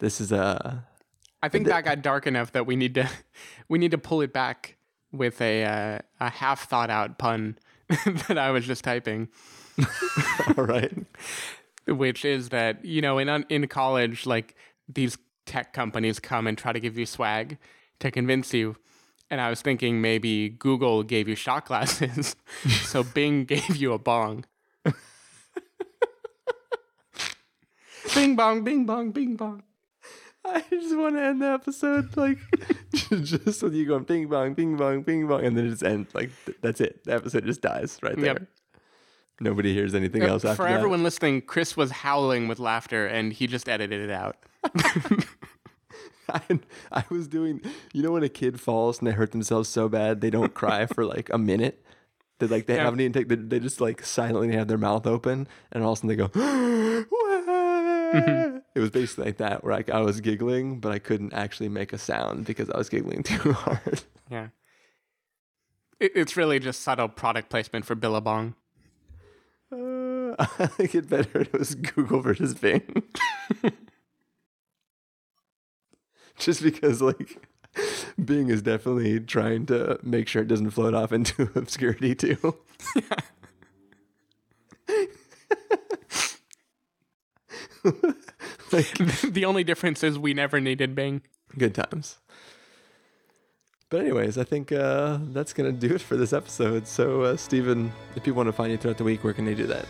[0.00, 0.84] this is a.
[1.40, 3.08] I think that got dark enough that we need to
[3.68, 4.76] we need to pull it back
[5.12, 7.58] with a uh, a half thought out pun
[8.28, 9.28] that I was just typing,
[10.56, 10.92] all right.
[11.86, 14.56] which is that you know in in college like
[14.88, 17.58] these tech companies come and try to give you swag
[18.00, 18.76] to convince you.
[19.30, 22.36] And I was thinking maybe Google gave you shot glasses,
[22.82, 24.44] so Bing gave you a bong.
[28.14, 29.62] bing bong, bing bong, bing bong.
[30.44, 32.38] I just want to end the episode like
[33.22, 36.14] just with you going bing bong, bing bong, bing bong, and then it just ends
[36.14, 37.04] like th- that's it.
[37.04, 38.24] The episode just dies right there.
[38.26, 38.42] Yep.
[39.40, 40.72] Nobody hears anything else after For that.
[40.72, 44.36] everyone listening, Chris was howling with laughter and he just edited it out.
[46.28, 46.60] I,
[46.92, 47.60] I was doing,
[47.92, 50.86] you know, when a kid falls and they hurt themselves so bad they don't cry
[50.94, 51.84] for like a minute.
[52.38, 52.84] They like they Yeah.
[52.84, 53.28] haven't even take.
[53.28, 56.16] They, they just like silently have their mouth open, and all of a sudden they
[56.16, 56.28] go.
[58.12, 58.51] Mm-hmm.
[58.74, 61.92] It was basically like that, where like I was giggling, but I couldn't actually make
[61.92, 64.02] a sound because I was giggling too hard.
[64.30, 64.48] Yeah.
[66.00, 68.54] It, it's really just subtle product placement for Billabong.
[69.72, 73.02] Uh, I think it better it was Google versus Bing.
[76.38, 77.46] Just because, like,
[78.22, 82.56] Bing is definitely trying to make sure it doesn't float off into obscurity, too.
[88.72, 88.92] Like,
[89.22, 91.22] the only difference is we never needed Bing.
[91.58, 92.18] good times.
[93.90, 96.86] But, anyways, I think uh, that's going to do it for this episode.
[96.86, 99.54] So, uh, Stephen, if people want to find you throughout the week, where can they
[99.54, 99.84] do that?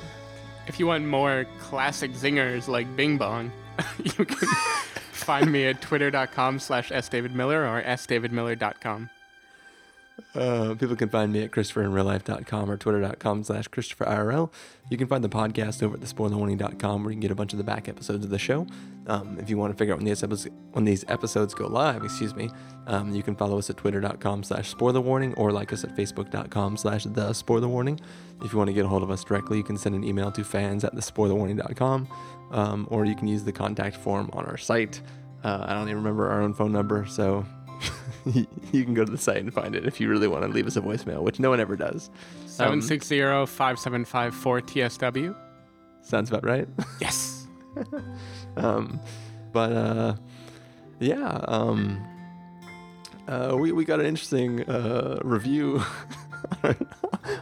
[0.66, 3.52] If you want more classic zingers like Bing Bong,
[4.02, 4.48] you can
[5.12, 9.10] find me at twitter.com slash sdavidmiller or sdavidmiller.com.
[10.34, 14.50] Uh, people can find me at ChristopherInRealLife.com or Twitter.com slash ChristopherIRL.
[14.90, 17.58] You can find the podcast over at thespoilerwarning.com where you can get a bunch of
[17.58, 18.66] the back episodes of the show.
[19.08, 22.04] Um, if you want to figure out when these, episodes, when these episodes go live,
[22.04, 22.50] excuse me,
[22.86, 27.04] um, you can follow us at Twitter.com slash SpoilerWarning or like us at Facebook.com slash
[27.04, 27.30] The.
[27.30, 30.30] If you want to get a hold of us directly, you can send an email
[30.32, 32.08] to fans at thespoilerwarning.com
[32.52, 35.00] um, or you can use the contact form on our site.
[35.42, 37.44] Uh, I don't even remember our own phone number, so
[38.72, 40.66] you can go to the site and find it if you really want to leave
[40.66, 42.08] us a voicemail, which no one ever does.
[42.58, 45.34] Um, 760-5754-TSW.
[46.02, 46.68] sounds about right.
[47.00, 47.46] Yes.
[48.56, 49.00] um,
[49.52, 50.14] but uh,
[51.00, 52.02] yeah, um,
[53.28, 55.82] uh, we we got an interesting uh, review
[56.64, 56.76] on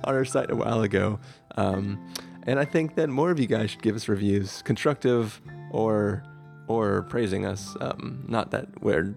[0.05, 1.19] our site a while ago,
[1.57, 2.13] um,
[2.47, 6.23] and I think that more of you guys should give us reviews, constructive or
[6.69, 7.77] or praising us.
[7.81, 9.15] Um, not that we're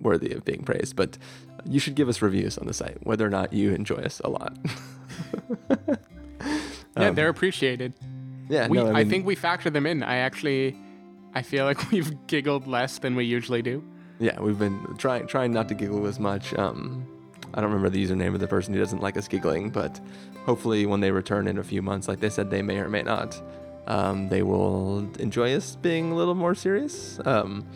[0.00, 1.16] worthy of being praised, but
[1.64, 4.28] you should give us reviews on the site, whether or not you enjoy us a
[4.30, 4.56] lot.
[6.96, 7.92] Yeah, Um, they're appreciated.
[8.48, 10.02] yeah, We, no, I, mean- think we factor them in.
[10.04, 10.76] I actually,
[11.34, 13.82] I feel like we've giggled less than we usually do.
[14.20, 16.54] Yeah, we've been trying trying not to giggle as much.
[16.54, 17.04] Um,
[17.52, 20.00] I don't remember the username of the person who doesn't like us giggling, but
[20.46, 23.02] hopefully when they return in a few months, like they said, they may or may
[23.02, 23.40] not,
[23.88, 27.18] um, they will enjoy us being a little more serious.
[27.24, 27.66] Um,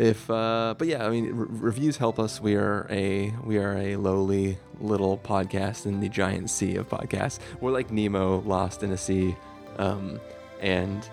[0.00, 2.40] if, uh, but yeah, I mean, re- reviews help us.
[2.40, 7.38] We are a we are a lowly little podcast in the giant sea of podcasts.
[7.60, 9.36] We're like Nemo lost in a sea,
[9.78, 10.18] um,
[10.60, 11.06] and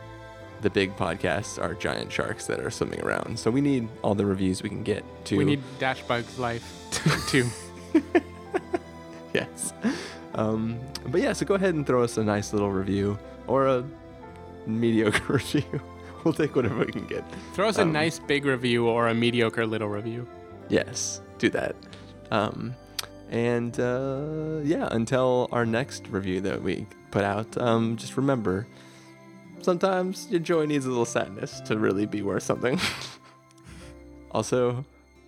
[0.61, 3.37] the big podcasts are giant sharks that are swimming around.
[3.37, 5.37] So we need all the reviews we can get to.
[5.37, 6.63] We need dash bugs life
[7.27, 7.49] too.
[9.33, 9.73] yes.
[10.33, 13.83] Um, but yeah, so go ahead and throw us a nice little review or a
[14.65, 15.81] mediocre review.
[16.27, 17.23] We'll take whatever we can get.
[17.53, 20.27] Throw us a Um, nice big review or a mediocre little review.
[20.67, 21.73] Yes, do that.
[22.31, 22.75] Um,
[23.31, 28.67] and uh, yeah, until our next review that we put out, um, just remember
[29.61, 32.77] sometimes your joy needs a little sadness to really be worth something.
[34.31, 34.83] also,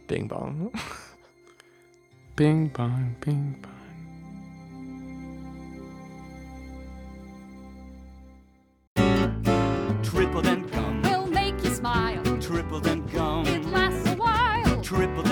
[0.07, 0.73] bing bong.
[2.35, 3.75] Bing bong, bing bong.
[10.03, 10.68] Triple then
[14.89, 15.28] Triple